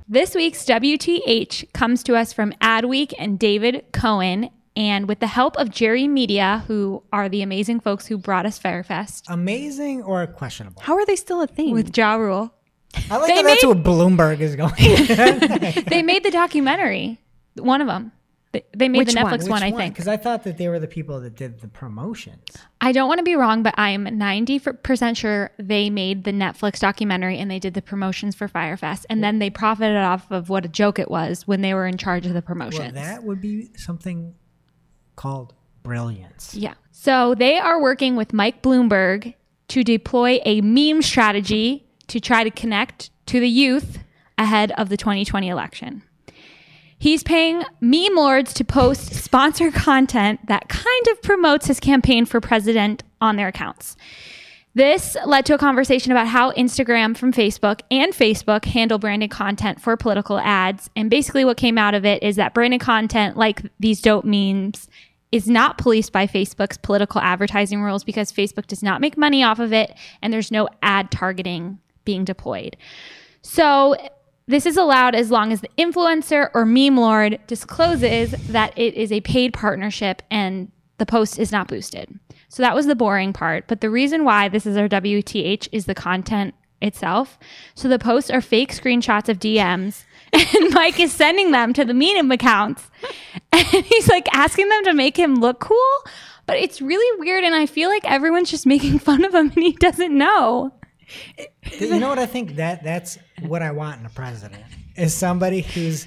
[0.07, 4.51] This week's WTH comes to us from Adweek and David Cohen.
[4.76, 8.59] And with the help of Jerry Media, who are the amazing folks who brought us
[8.59, 10.83] Fyre Fest, Amazing or questionable?
[10.83, 11.72] How are they still a thing?
[11.72, 12.55] with Ja Rule,
[13.11, 14.74] I like that that's made- what Bloomberg is going.
[15.86, 17.18] they made the documentary.
[17.57, 18.12] One of them.
[18.53, 19.20] They, they made Which the?
[19.20, 19.95] Netflix one, I think.
[19.95, 22.45] Because I thought that they were the people that did the promotions.
[22.82, 27.38] I don't want to be wrong, but I'm 90% sure they made the Netflix documentary
[27.38, 29.07] and they did the promotions for Fyre Fest.
[29.09, 31.97] And then they profited off of what a joke it was when they were in
[31.97, 34.34] charge of the Well, that would be something
[35.16, 36.55] called brilliance.
[36.55, 36.74] Yeah.
[36.90, 39.34] So they are working with Mike Bloomberg
[39.68, 43.98] to deploy a meme strategy to try to connect to the youth
[44.38, 46.03] ahead of the 2020 election.
[46.98, 52.40] He's paying meme lords to post sponsored content that kind of promotes his campaign for
[52.40, 53.96] president on their accounts.
[54.74, 59.80] This led to a conversation about how Instagram from Facebook and Facebook handle branded content
[59.80, 60.88] for political ads.
[60.96, 64.88] And basically, what came out of it is that branded content, like these dope memes,
[65.32, 69.59] is not policed by Facebook's political advertising rules because Facebook does not make money off
[69.59, 72.76] of it and there's no ad targeting being deployed.
[73.42, 73.96] So,
[74.46, 79.12] this is allowed as long as the influencer or meme lord discloses that it is
[79.12, 82.18] a paid partnership and the post is not boosted.
[82.48, 83.66] So that was the boring part.
[83.66, 87.38] But the reason why this is our WTH is the content itself.
[87.74, 91.94] So the posts are fake screenshots of DMs, and Mike is sending them to the
[91.94, 92.90] meme accounts.
[93.55, 96.05] And he's like asking them to make him look cool.
[96.46, 97.44] But it's really weird.
[97.44, 100.72] And I feel like everyone's just making fun of him and he doesn't know.
[101.79, 104.63] You know what I think that that's what I want in a president
[104.97, 106.07] is somebody who's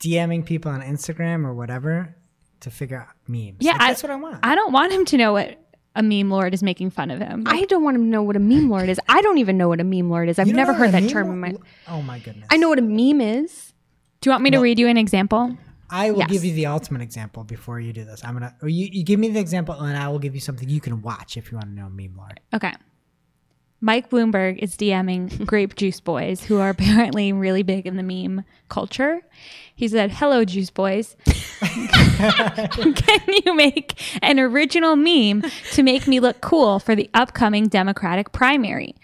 [0.00, 2.14] DMing people on Instagram or whatever
[2.60, 3.56] to figure out memes.
[3.60, 4.38] Yeah, Like, I- that's what I want.
[4.42, 5.60] I don't want him to know what
[5.96, 7.44] a meme lord is making fun of him.
[7.46, 8.98] I don't want him to know what a meme lord is.
[9.08, 10.38] I don't even know what a meme lord is.
[10.38, 11.54] I've You don't never heard that term lo- in my.
[11.88, 12.48] Oh my goodness!
[12.50, 13.72] I know what a meme is.
[14.20, 15.56] Do you want me to read you an example?
[15.90, 16.30] I will Yes.
[16.30, 18.24] give you the ultimate example before you do this.
[18.24, 18.56] I'm gonna.
[18.62, 21.02] Or you, you give me the example, and I will give you something you can
[21.02, 22.40] watch if you want to know meme lord.
[22.52, 22.72] Okay.
[23.84, 28.42] Mike Bloomberg is DMing Grape Juice Boys, who are apparently really big in the meme
[28.70, 29.20] culture.
[29.74, 31.16] He said, Hello, Juice Boys.
[31.60, 38.32] Can you make an original meme to make me look cool for the upcoming Democratic
[38.32, 38.94] primary?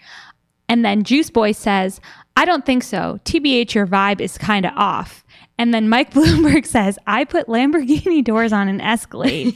[0.67, 2.01] And then Juice Boy says,
[2.35, 3.19] I don't think so.
[3.23, 5.20] TBH, your vibe is kind of off.
[5.61, 9.55] And then Mike Bloomberg says, I put Lamborghini doors on an Escalade.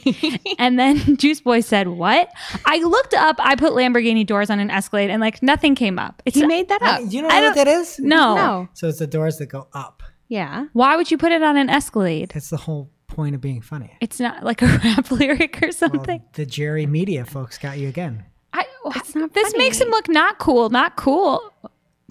[0.58, 2.30] and then Juice Boy said, What?
[2.64, 6.22] I looked up, I put Lamborghini doors on an Escalade, and like nothing came up.
[6.24, 7.00] It's He made that up.
[7.08, 7.98] You know I what that is?
[7.98, 8.36] no.
[8.36, 8.68] No.
[8.74, 10.04] So it's the doors that go up.
[10.28, 10.66] Yeah.
[10.74, 12.30] Why would you put it on an Escalade?
[12.34, 13.96] That's the whole point of being funny.
[14.00, 16.22] It's not like a rap lyric or Well, something.
[16.34, 18.24] the Jerry Media folks got you again.
[18.52, 19.58] I, It's not this funny.
[19.64, 21.52] makes him look not cool, not cool.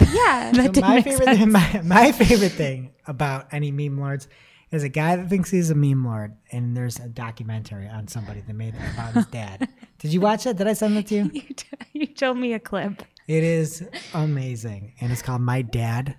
[0.02, 0.52] Yeah.
[0.54, 1.52] That So didn't my make favorite, sense.
[1.52, 4.28] my, my favorite thing about any meme lords
[4.72, 8.42] is a guy that thinks he's a meme lord, and there's a documentary on somebody
[8.42, 9.68] that made it about his dad.
[10.00, 10.58] Did you watch it?
[10.58, 11.24] Did I send it to you?
[11.34, 13.04] you, t- you told me a clip.
[13.28, 16.16] It is amazing, and it's called "My Dad,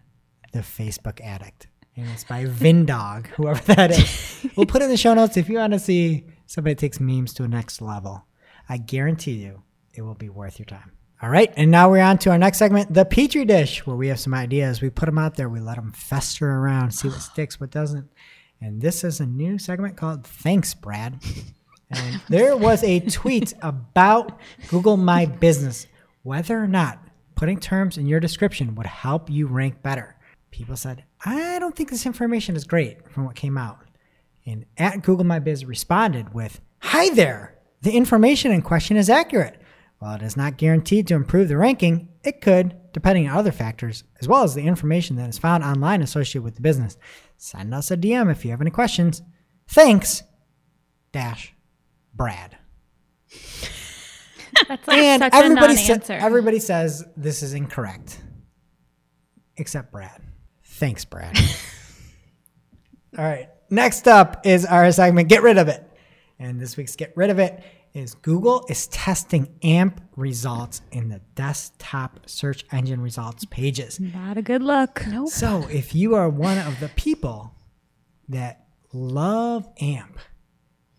[0.53, 1.67] the Facebook Addict,"
[1.97, 4.47] and it's by Vindog, whoever that is.
[4.57, 7.35] We'll put it in the show notes if you want to see somebody takes memes
[7.35, 8.25] to a next level.
[8.69, 9.63] I guarantee you,
[9.95, 10.93] it will be worth your time.
[11.23, 14.09] All right, and now we're on to our next segment, the Petri dish, where we
[14.09, 14.83] have some ideas.
[14.83, 18.07] We put them out there, we let them fester around, see what sticks, what doesn't.
[18.61, 21.23] And this is a new segment called Thanks, Brad.
[21.91, 24.39] And there was a tweet about
[24.69, 25.87] Google My Business,
[26.23, 26.99] whether or not
[27.35, 30.17] putting terms in your description would help you rank better.
[30.51, 33.79] People said, I don't think this information is great from what came out.
[34.45, 37.55] And at Google My Biz responded with, Hi there!
[37.81, 39.63] The information in question is accurate.
[39.99, 44.05] While it is not guaranteed to improve the ranking, it could, depending on other factors,
[44.21, 46.97] as well as the information that is found online associated with the business.
[47.39, 49.23] Send us a DM if you have any questions.
[49.69, 50.23] Thanks,
[51.13, 51.55] dash,
[52.15, 52.57] Brad.
[54.69, 58.21] That's like And everybody, a sa- everybody says this is incorrect,
[59.57, 60.21] except Brad.
[60.65, 61.37] Thanks, Brad.
[63.19, 63.49] All right.
[63.71, 65.83] Next up is our segment, Get Rid of It.
[66.39, 67.63] And this week's Get Rid of It
[67.97, 73.99] is Google is testing AMP results in the desktop search engine results pages.
[73.99, 75.03] Not a good look.
[75.07, 75.31] Nope.
[75.31, 77.55] So if you are one of the people
[78.29, 80.19] that love AMP,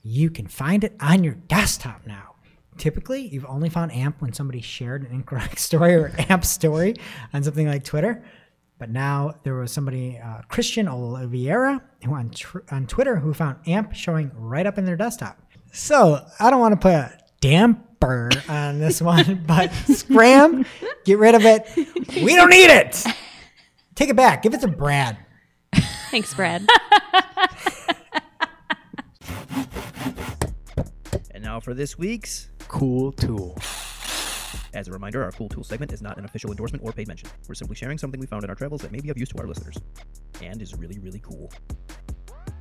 [0.02, 2.36] you can find it on your desktop now.
[2.78, 6.96] Typically, you've only found AMP when somebody shared an incorrect story or AMP story
[7.34, 8.24] on something like Twitter.
[8.80, 13.58] But now there was somebody, uh, Christian Oliveira, who on, tr- on Twitter, who found
[13.68, 15.42] AMP showing right up in their desktop.
[15.72, 20.66] So I don't want to put a damper on this one, but scram,
[21.06, 21.68] get rid of it.
[21.76, 23.04] We don't need it.
[23.96, 24.44] Take it back.
[24.44, 25.18] Give it to Brad.
[26.12, 26.68] Thanks, Brad.
[31.32, 32.50] And now for this week's.
[32.68, 33.56] Cool tool.
[34.74, 37.30] As a reminder, our Cool Tool segment is not an official endorsement or paid mention.
[37.48, 39.38] We're simply sharing something we found in our travels that may be of use to
[39.38, 39.78] our listeners.
[40.42, 41.52] And is really, really cool.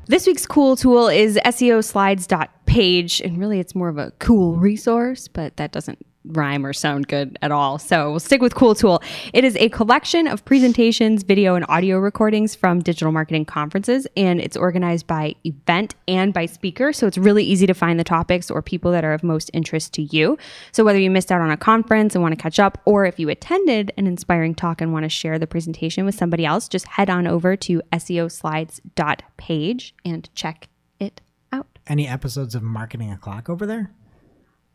[0.09, 5.27] This week's cool tool is SEO slides.page, and really it's more of a cool resource,
[5.27, 5.99] but that doesn't
[6.29, 7.79] rhyme or sound good at all.
[7.79, 9.03] So we'll stick with cool tool.
[9.33, 14.41] It is a collection of presentations, video, and audio recordings from digital marketing conferences, and
[14.41, 16.93] it's organized by event and by speaker.
[16.93, 19.93] So it's really easy to find the topics or people that are of most interest
[19.95, 20.39] to you.
[20.73, 23.19] So whether you missed out on a conference and want to catch up, or if
[23.19, 26.87] you attended an inspiring talk and want to share the presentation with somebody else, just
[26.87, 30.69] head on over to SEOslides.page and check
[30.99, 31.21] it
[31.53, 31.79] out.
[31.87, 33.91] Any episodes of Marketing O'Clock over there?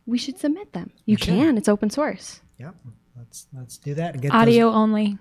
[0.06, 0.90] We should submit them.
[1.06, 1.56] You can.
[1.56, 2.40] It's open source.
[2.58, 2.74] Yep.
[3.16, 4.14] Let's let's do that.
[4.14, 5.18] and get those- Audio only.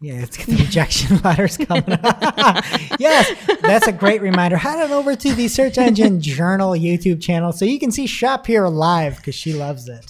[0.00, 1.84] yeah, let's get the rejection letters coming
[2.98, 3.30] yes,
[3.62, 4.56] that's a great reminder.
[4.58, 8.46] Head on over to the Search Engine Journal YouTube channel so you can see Shop
[8.46, 10.04] here live because she loves it.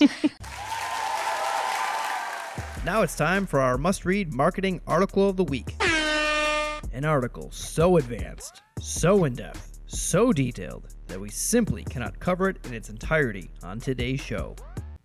[2.85, 5.75] Now it's time for our must read marketing article of the week.
[6.93, 12.59] An article so advanced, so in depth, so detailed that we simply cannot cover it
[12.67, 14.55] in its entirety on today's show.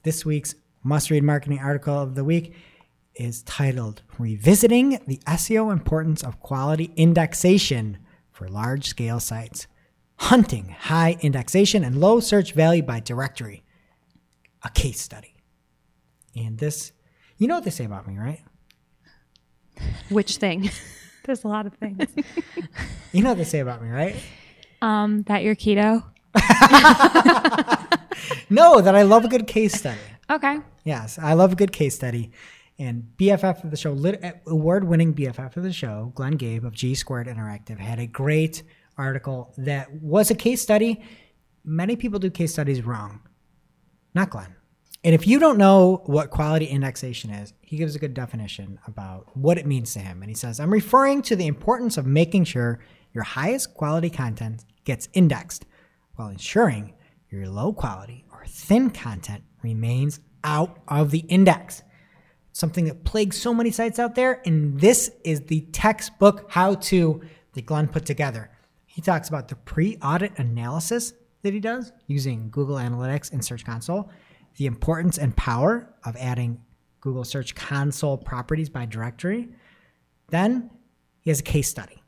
[0.04, 2.54] This week's must read marketing article of the week
[3.16, 8.00] is titled Revisiting the SEO Importance of Quality Indexation
[8.32, 9.68] for Large Scale Sites
[10.18, 13.64] Hunting High Indexation and Low Search Value by Directory,
[14.64, 15.36] a case study.
[16.36, 16.92] And this,
[17.38, 18.42] you know what they say about me, right?
[20.10, 20.70] Which thing?
[21.26, 22.08] There's a lot of things.
[23.12, 24.16] You know what they say about me, right?
[24.82, 26.04] Um, that your keto.
[28.52, 29.98] No, that I love a good case study.
[30.30, 30.58] Okay.
[30.84, 32.32] Yes, I love a good case study.
[32.78, 33.92] And BFF of the show,
[34.46, 38.64] award winning BFF of the show, Glenn Gabe of G Squared Interactive, had a great
[38.98, 41.02] article that was a case study.
[41.64, 43.22] Many people do case studies wrong,
[44.14, 44.54] not Glenn.
[45.04, 49.36] And if you don't know what quality indexation is, he gives a good definition about
[49.36, 50.22] what it means to him.
[50.22, 52.80] And he says, I'm referring to the importance of making sure
[53.14, 55.66] your highest quality content gets indexed
[56.16, 56.94] while ensuring
[57.30, 61.84] your low quality or thin content remains out of the index.
[62.52, 64.42] Something that plagues so many sites out there.
[64.46, 67.22] And this is the textbook how to
[67.54, 68.52] that Glenn put together.
[68.86, 71.14] He talks about the pre audit analysis
[71.44, 74.10] that he does using Google Analytics and Search Console,
[74.58, 76.62] the importance and power of adding
[77.00, 79.50] Google Search Console properties by directory.
[80.30, 80.70] Then
[81.22, 82.04] he has a case study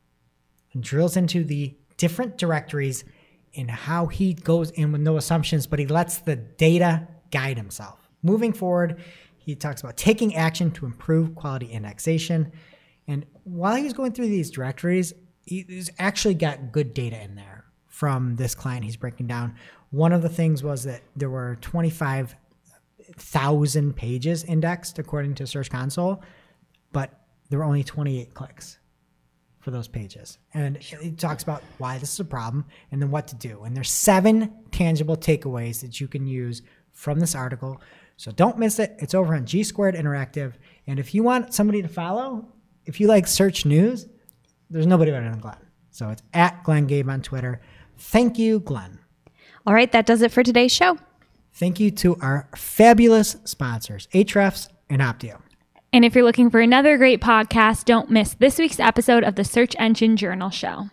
[0.73, 3.03] and drills into the different directories
[3.55, 8.09] and how he goes in with no assumptions, but he lets the data guide himself.
[8.23, 8.99] Moving forward,
[9.37, 12.51] he talks about taking action to improve quality indexation.
[13.07, 15.13] And while he's going through these directories,
[15.45, 19.55] he's actually got good data in there from this client he's breaking down.
[19.91, 26.23] One of the things was that there were 25,000 pages indexed according to Search Console,
[26.91, 27.19] but
[27.49, 28.79] there were only 28 clicks
[29.63, 30.37] for those pages.
[30.53, 33.63] And it talks about why this is a problem and then what to do.
[33.63, 36.61] And there's seven tangible takeaways that you can use
[36.91, 37.81] from this article.
[38.17, 38.95] So don't miss it.
[38.99, 40.53] It's over on G Squared Interactive.
[40.85, 42.45] And if you want somebody to follow,
[42.85, 44.07] if you like search news,
[44.69, 45.55] there's nobody better than Glenn.
[45.91, 47.61] So it's at Glenn Gabe on Twitter.
[47.97, 48.99] Thank you, Glenn.
[49.65, 50.97] All right, that does it for today's show.
[51.53, 55.42] Thank you to our fabulous sponsors, Ahrefs and Opteo.
[55.93, 59.43] And if you're looking for another great podcast, don't miss this week's episode of the
[59.43, 60.89] Search Engine Journal Show.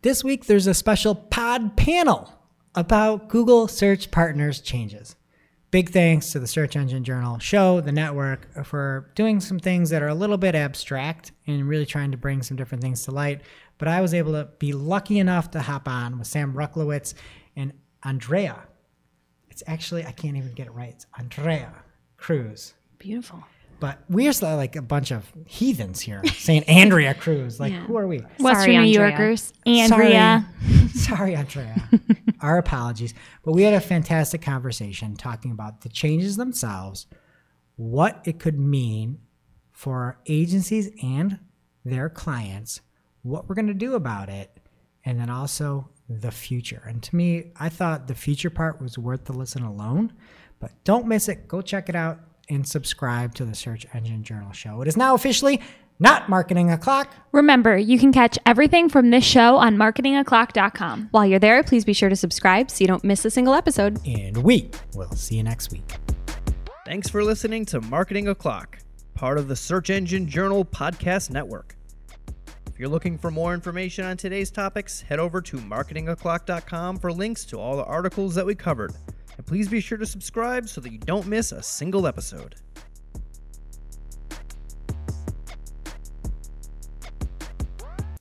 [0.00, 2.32] This week, there's a special pod panel
[2.74, 5.14] about Google Search Partners changes.
[5.70, 10.02] Big thanks to the Search Engine Journal show, the network, for doing some things that
[10.02, 13.42] are a little bit abstract and really trying to bring some different things to light.
[13.76, 17.12] But I was able to be lucky enough to hop on with Sam Rucklowitz
[17.56, 17.74] and
[18.04, 18.62] Andrea.
[19.50, 20.94] It's actually, I can't even get it right.
[20.94, 21.74] It's Andrea
[22.16, 22.72] Cruz.
[22.98, 23.44] Beautiful.
[23.80, 27.58] But we're still like a bunch of heathens here saying Andrea Cruz.
[27.58, 27.80] Like, Yeah.
[27.86, 28.18] who are we?
[28.38, 29.08] Western Sorry, New Andrea.
[29.08, 30.46] Yorkers, Andrea.
[30.66, 31.88] Sorry, Sorry Andrea.
[32.40, 33.14] Our apologies.
[33.42, 37.06] But we had a fantastic conversation talking about the changes themselves,
[37.76, 39.18] what it could mean
[39.72, 41.38] for agencies and
[41.84, 42.82] their clients,
[43.22, 44.54] what we're going to do about it,
[45.04, 46.82] and then also the future.
[46.86, 50.12] And to me, I thought the future part was worth the listen alone.
[50.58, 51.48] But don't miss it.
[51.48, 52.20] Go check it out
[52.50, 54.82] and subscribe to the Search Engine Journal show.
[54.82, 55.60] It is now officially
[56.00, 57.14] not marketing o'clock.
[57.32, 61.08] Remember, you can catch everything from this show on marketingoclock.com.
[61.12, 64.00] While you're there, please be sure to subscribe so you don't miss a single episode.
[64.06, 65.96] And we will see you next week.
[66.86, 68.78] Thanks for listening to Marketing O'Clock,
[69.14, 71.76] part of the Search Engine Journal Podcast Network.
[72.66, 77.44] If you're looking for more information on today's topics, head over to marketingoclock.com for links
[77.44, 78.92] to all the articles that we covered.
[79.40, 82.56] And please be sure to subscribe so that you don't miss a single episode.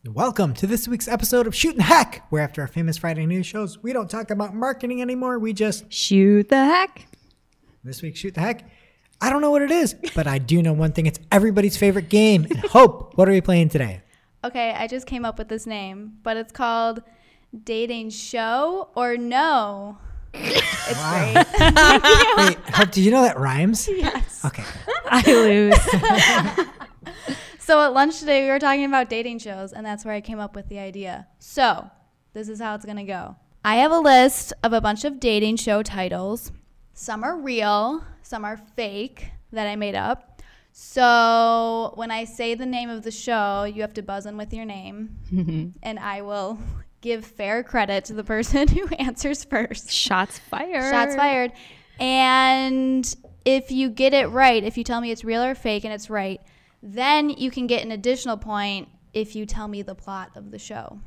[0.06, 3.46] Welcome to this week's episode of Shooting the Heck, where after our famous Friday news
[3.46, 5.40] shows, we don't talk about marketing anymore.
[5.40, 7.06] We just, Shoot the heck.
[7.84, 8.70] this week, Shoot the Heck.
[9.20, 11.06] I don't know what it is, but I do know one thing.
[11.06, 12.46] It's everybody's favorite game.
[12.46, 14.04] And Hope, what are we playing today?
[14.46, 17.04] Okay, I just came up with this name, but it's called
[17.66, 19.98] Dating Show or No.
[20.34, 21.36] It's great.
[22.38, 23.88] Wait, Hope, did you know that rhymes?
[23.88, 24.44] yes.
[24.46, 24.64] Okay.
[25.06, 26.66] I lose.
[27.60, 30.40] So at lunch today, we were talking about dating shows, and that's where I came
[30.40, 31.28] up with the idea.
[31.38, 31.90] So
[32.34, 35.20] this is how it's going to go I have a list of a bunch of
[35.20, 36.52] dating show titles.
[36.94, 40.42] Some are real, some are fake that I made up.
[40.72, 44.54] So when I say the name of the show, you have to buzz in with
[44.54, 46.58] your name, and I will
[47.02, 49.92] give fair credit to the person who answers first.
[49.92, 50.92] Shots fired.
[50.92, 51.52] Shots fired.
[52.00, 55.94] And if you get it right, if you tell me it's real or fake and
[55.94, 56.42] it's right,
[56.82, 60.60] then you can get an additional point if you tell me the plot of the
[60.60, 61.00] show.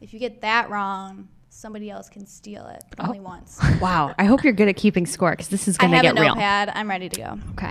[0.00, 3.22] If you get that wrong, somebody else can steal it, but only oh.
[3.22, 3.60] once.
[3.80, 4.14] Wow.
[4.18, 6.16] I hope you're good at keeping score because this is going to get real.
[6.16, 6.34] I have a get real.
[6.34, 6.68] notepad.
[6.74, 7.38] I'm ready to go.
[7.52, 7.70] Okay.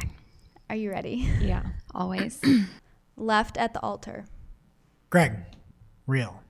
[0.69, 1.29] Are you ready?
[1.39, 1.63] Yeah.
[1.93, 2.41] Always.
[3.15, 4.25] Left at the altar.
[5.09, 5.33] Greg,
[6.07, 6.41] real.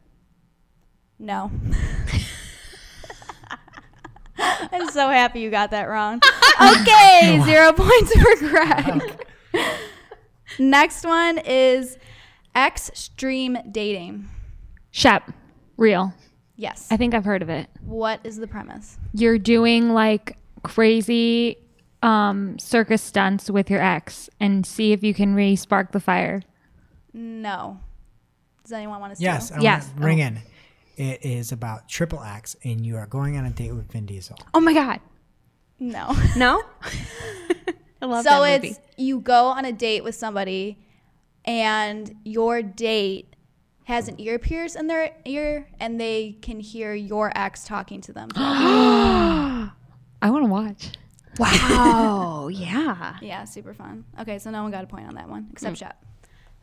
[1.19, 1.51] No.
[4.37, 6.21] I'm so happy you got that wrong.
[6.61, 9.25] Okay, zero points for Greg.
[10.59, 11.97] Next one is
[12.53, 14.27] extreme dating.
[14.91, 15.31] Shep,
[15.77, 16.13] real.
[16.57, 16.89] Yes.
[16.91, 17.69] I think I've heard of it.
[17.85, 18.97] What is the premise?
[19.13, 21.59] You're doing like crazy
[22.03, 26.41] um, circus stunts with your ex and see if you can re spark the fire.
[27.13, 27.79] No.
[28.63, 29.31] Does anyone want to steal?
[29.31, 29.49] Yes.
[29.53, 29.85] I Yes.
[29.87, 30.39] Want to ring in.
[30.99, 34.37] It is about Triple X, and you are going on a date with Vin Diesel.
[34.53, 34.99] Oh my God.
[35.79, 36.13] No.
[36.35, 36.61] no?
[38.01, 38.71] I love so that movie.
[38.71, 40.77] it's you go on a date with somebody
[41.45, 43.37] and your date
[43.85, 48.11] has an ear pierce in their ear and they can hear your ex talking to
[48.11, 48.27] them.
[48.35, 49.71] I
[50.23, 50.91] want to watch.
[51.39, 52.49] Wow.
[52.51, 53.15] yeah.
[53.21, 54.03] yeah, super fun.
[54.19, 55.79] Okay, so no one got a point on that one except mm.
[55.79, 56.05] Shep.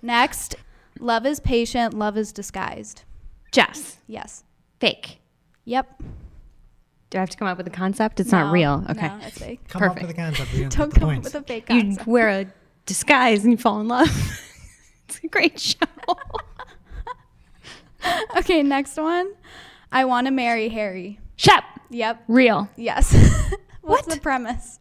[0.02, 0.56] Next,
[1.00, 3.04] love is patient, love is disguised.
[3.52, 3.98] Jess.
[4.06, 4.44] Yes.
[4.80, 5.18] Fake.
[5.64, 6.02] Yep.
[7.10, 8.20] Do I have to come up with a concept?
[8.20, 8.84] It's No, not real.
[8.90, 9.08] Okay.
[9.08, 9.60] No, it's fake.
[9.68, 10.06] Come up Perfect.
[10.08, 10.52] with a concept.
[10.52, 12.06] We don't, Don't get the come up with a fake You concept.
[12.08, 12.46] wear a
[12.84, 14.08] disguise and you fall in love.
[15.08, 15.78] it's a great show.
[18.36, 19.32] Okay, next one.
[19.90, 21.18] I want to marry Harry.
[21.36, 22.22] Shep, Yep.
[22.28, 22.68] real.
[22.76, 23.12] Yes.
[23.82, 24.78] What's the premise?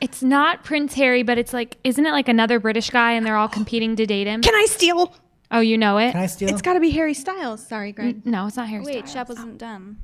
[0.00, 3.36] It's not Prince Harry, but it's like, isn't it like another British guy and they're
[3.36, 4.42] all competing to date him?
[4.42, 5.12] Can I steal?
[5.50, 6.12] Oh, you know it?
[6.12, 6.50] Can I steal?
[6.50, 7.66] It's got to be Harry Styles.
[7.66, 8.22] Sorry, Greg.
[8.22, 9.12] Mm, no, it's not Harry Wait, Styles.
[9.12, 9.58] Shep wasn't oh.
[9.58, 9.98] done.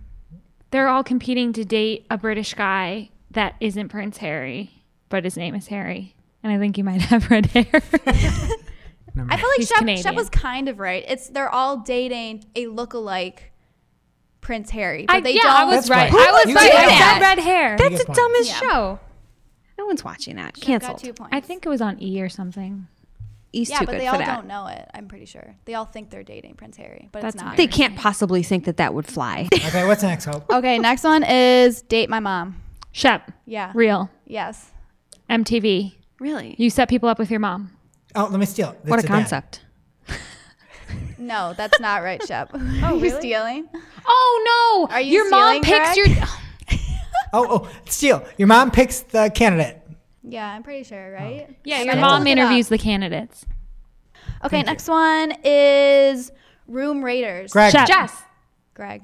[0.71, 5.55] They're all competing to date a British guy that isn't Prince Harry, but his name
[5.55, 6.15] is Harry.
[6.43, 7.67] And I think you might have red hair.
[9.17, 11.05] I feel like He's Shep, Shep was kind of right.
[11.07, 13.39] It's they're all dating a lookalike
[14.41, 15.53] Prince Harry, but I, they yeah, don't.
[15.53, 16.11] I was That's right.
[16.13, 16.21] fine.
[16.21, 16.75] I was You right.
[16.75, 17.15] I that.
[17.15, 17.77] said red hair.
[17.77, 18.61] That's- That's the dumbest Yeah.
[18.61, 19.01] show.
[19.79, 20.57] No one's watching that.
[20.57, 20.93] Shep Canceled.
[20.99, 21.31] Got two points.
[21.33, 22.89] I think it was on E or something.
[23.55, 24.85] He's yeah, too but they all don't know it.
[24.93, 27.57] I'm pretty sure they all think they're dating Prince Harry, but That's it's not.
[27.57, 29.49] They can't possibly think that that would fly.
[29.55, 30.45] Okay, what's next, Hope?
[30.51, 32.61] Okay, next one is date my mom.
[32.93, 33.71] Shep, Yeah.
[33.75, 34.71] real, Yes.
[35.31, 35.95] MTV.
[36.21, 36.55] really?
[36.59, 37.71] You set people up with your mom.
[38.17, 38.71] Oh, let me steal.
[38.71, 38.79] it.
[38.85, 39.61] what It's a concept.
[41.17, 42.51] No, that's not right, Shep.
[42.55, 43.09] Oh, really?
[43.09, 43.69] you stealing?
[44.07, 44.95] Oh no!
[44.95, 46.17] Are you your mom stealing, picks Greg?
[46.19, 46.27] your.
[47.33, 48.25] Oh, oh, steal.
[48.37, 49.81] Your mom picks the candidate.
[50.27, 51.23] Yeah, I'm pretty sure, oh.
[51.23, 51.57] right?
[51.65, 52.45] Yeah, your mom look it up.
[52.45, 53.45] interviews the candidates.
[54.45, 56.33] Okay, next one is
[56.67, 57.53] Room Raiders.
[57.53, 57.73] Greg.
[57.73, 57.87] Shep.
[57.87, 58.23] Jess.
[58.75, 59.03] Greg.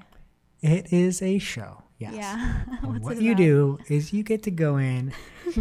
[0.63, 1.83] It is a show.
[1.99, 2.15] Yes.
[2.15, 2.63] Yeah.
[2.83, 5.13] And What's what you do is you get to go in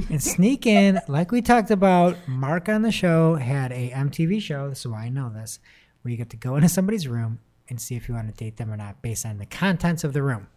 [0.10, 2.16] and sneak in, like we talked about.
[2.28, 4.70] Mark on the show had a MTV show.
[4.70, 5.60] This is why I know this,
[6.02, 8.58] where you get to go into somebody's room and see if you want to date
[8.58, 10.48] them or not based on the contents of the room.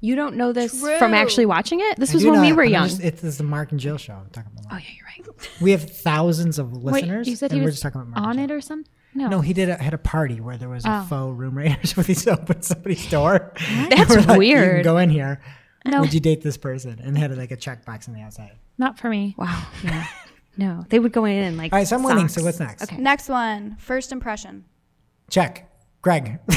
[0.00, 0.98] You don't know this True.
[0.98, 1.98] from actually watching it?
[1.98, 2.88] This I was when know we were I'm young.
[2.88, 4.14] just- It's the Mark and Jill show.
[4.14, 4.72] I'm talking about.
[4.72, 5.50] oh, yeah, you're right.
[5.60, 7.26] We have thousands of listeners.
[7.26, 8.90] Wait, you said and he we're was just talking about Mark on it or something?
[9.14, 9.28] No.
[9.28, 11.06] No, he did a, had a party where there was a Oh.
[11.08, 13.52] faux room raiders where he just opened somebody's door.
[13.90, 14.84] That's We're like, You can weird.
[14.84, 15.40] go in here.
[15.84, 16.00] No.
[16.00, 17.00] Would you date this person?
[17.02, 18.52] And had like a checkbox on the outside.
[18.78, 19.34] Not for me.
[19.38, 19.66] Wow.
[19.84, 20.06] Yeah.
[20.56, 21.72] No, they would go in and like.
[21.72, 22.26] All right, so I'm winning.
[22.28, 22.82] So what's next?
[22.82, 22.96] Okay.
[22.96, 24.64] Next one, first impression.
[25.30, 25.69] Check.
[26.02, 26.38] Greg.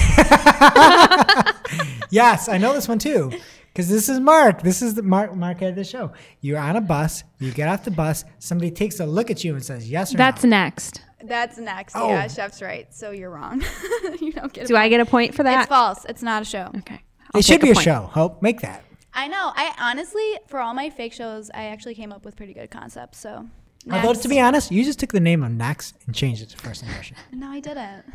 [2.10, 3.32] yes, I know this one too.
[3.68, 4.62] Because this is Mark.
[4.62, 6.14] This is the Mark Mark had the show.
[6.42, 9.56] You're on a bus, you get off the bus, somebody takes a look at you
[9.56, 10.50] and says yes or no That's no.
[10.50, 11.02] next.
[11.24, 11.96] That's next.
[11.96, 12.10] Oh.
[12.10, 12.94] Yeah, Shep's right.
[12.94, 13.64] So you're wrong.
[14.22, 15.62] you don't get Do I get a point for that?
[15.62, 16.06] It's false.
[16.06, 16.70] It's not a show.
[16.80, 17.02] Okay.
[17.34, 17.86] I'll It should be a, point.
[17.86, 18.02] show.
[18.12, 18.84] Hope make that.
[19.14, 19.52] I know.
[19.56, 23.20] I honestly, for all my fake shows, I actually came up with pretty good concepts.
[23.20, 23.48] So,
[23.92, 26.58] Although to be honest, you just took the name of Next and changed it to
[26.58, 27.18] first impression.
[27.32, 28.06] no, I didn't.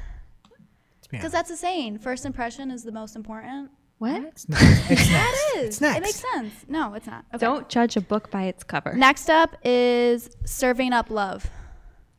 [1.08, 1.98] Let's be Because that's a saying.
[1.98, 3.70] First impression is the most important.
[3.98, 4.22] What?
[4.22, 4.90] It's next.
[4.90, 5.08] It's.
[5.10, 5.64] That is.
[5.68, 5.96] It's next.
[5.96, 6.52] It makes sense.
[6.68, 7.24] No, it's not.
[7.34, 7.44] Okay.
[7.44, 8.92] Don't judge a book by its cover.
[8.94, 11.50] Next up is serving up love.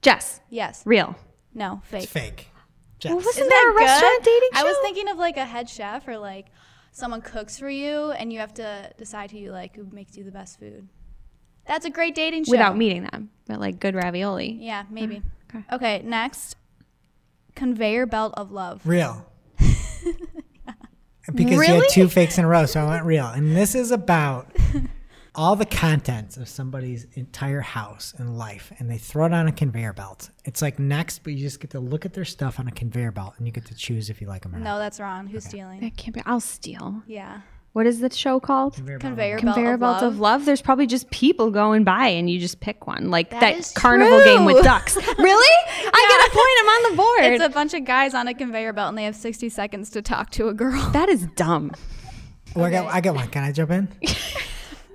[0.02, 0.42] Jess.
[0.50, 0.82] Yes.
[0.86, 1.16] Real.
[1.54, 1.82] No.
[1.86, 2.04] Fake.
[2.04, 2.48] It's fake.
[3.00, 3.12] Jess.
[3.12, 4.60] Well, wasn't Isn't there a that restaurant dating show?
[4.60, 6.48] I was thinking of like a head chef or like
[6.92, 10.24] someone cooks for you and you have to decide who you like, who makes you
[10.26, 10.90] the best food.
[11.66, 12.52] That's a great dating show.
[12.52, 14.58] without meeting them, but like good ravioli.
[14.60, 15.18] Yeah, maybe.
[15.18, 15.58] Mm-hmm.
[15.58, 15.76] Okay.
[15.76, 16.56] Okay, next.
[17.60, 18.82] Conveyor belt of love.
[18.86, 19.30] Real.
[21.36, 23.26] because you had two fakes in a row, so I went real.
[23.26, 24.56] And this is about
[25.36, 29.52] all the contents of somebody's entire house and life, and they throw it on a
[29.52, 30.30] conveyor belt.
[30.46, 33.12] It's like next, but you just get to look at their stuff on a conveyor
[33.12, 34.64] belt, and you get to choose if you like them or not.
[34.64, 35.28] No, that's wrong.
[35.28, 35.82] Who's stealing?
[35.82, 36.22] That can't be.
[36.26, 37.04] I'll steal.
[37.08, 37.42] Yeah.
[37.74, 38.74] What is the show called?
[38.76, 39.02] Conveyor belt.
[39.10, 40.46] Conveyor, Conveyor belt, Belt of Love.
[40.46, 43.72] There's probably just people going by, and you just pick one, like That that, is
[43.72, 44.96] carnival game with ducks.
[45.18, 45.56] really?
[45.78, 46.60] I get a point.
[46.60, 47.34] I'm on the board.
[47.34, 50.02] It's a bunch of guys on a conveyor belt and they have 60 seconds to
[50.02, 50.82] talk to a girl.
[50.92, 51.72] that is dumb.
[52.56, 53.28] Oh, I got, I got one.
[53.30, 53.88] Can I jump in?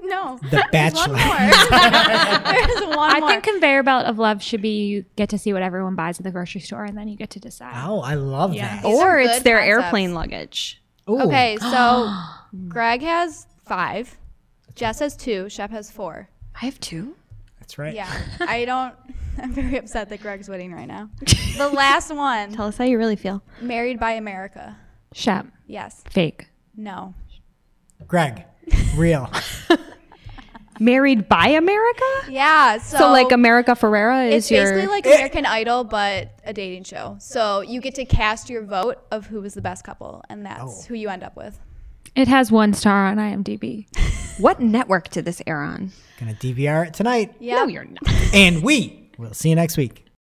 [0.07, 0.39] No.
[0.43, 1.17] The There's one Bachelor.
[1.17, 2.53] more.
[2.53, 3.29] There's one I more.
[3.31, 6.25] think conveyor belt of love should be you get to see what everyone buys at
[6.25, 7.73] the grocery store and then you get to decide.
[7.87, 8.69] Oh, I love Yeah.
[8.69, 8.83] that.
[8.85, 9.85] These or it's their concepts.
[9.85, 10.83] airplane luggage.
[11.09, 11.23] Ooh.
[11.23, 11.67] Okay, so
[12.55, 12.69] Hmm.
[12.69, 14.17] Greg has five.
[14.75, 15.49] Jess has two.
[15.49, 16.29] Shep has four.
[16.61, 17.17] I have two.
[17.61, 17.95] That's right.
[17.95, 18.13] Yeah.
[18.41, 18.95] I don't.
[19.43, 21.11] I'm very upset that Greg's winning right now.
[21.57, 23.41] The last one Tell us how you really feel.
[23.61, 24.77] Married by America.
[25.13, 26.03] Shep, Yes.
[26.11, 26.49] fake.
[26.77, 27.15] No.
[28.09, 28.43] Greg,
[28.97, 29.31] real.
[30.81, 32.03] Married by America?
[32.29, 32.79] Yeah.
[32.79, 34.65] So, So, like America Ferrera is it's your.
[34.65, 37.17] basically like American Idol, but a dating show.
[37.21, 40.61] So you get to cast your vote of who was the best couple, and that's
[40.85, 40.89] Oh.
[40.89, 41.57] who you end up with.
[42.15, 43.87] It has one star on IMDb.
[44.39, 45.91] what network did this air on?
[46.19, 47.35] Gonna DVR it tonight.
[47.41, 47.57] Yeah.
[47.57, 48.35] No, you're not.
[48.35, 50.04] And we will see you next week.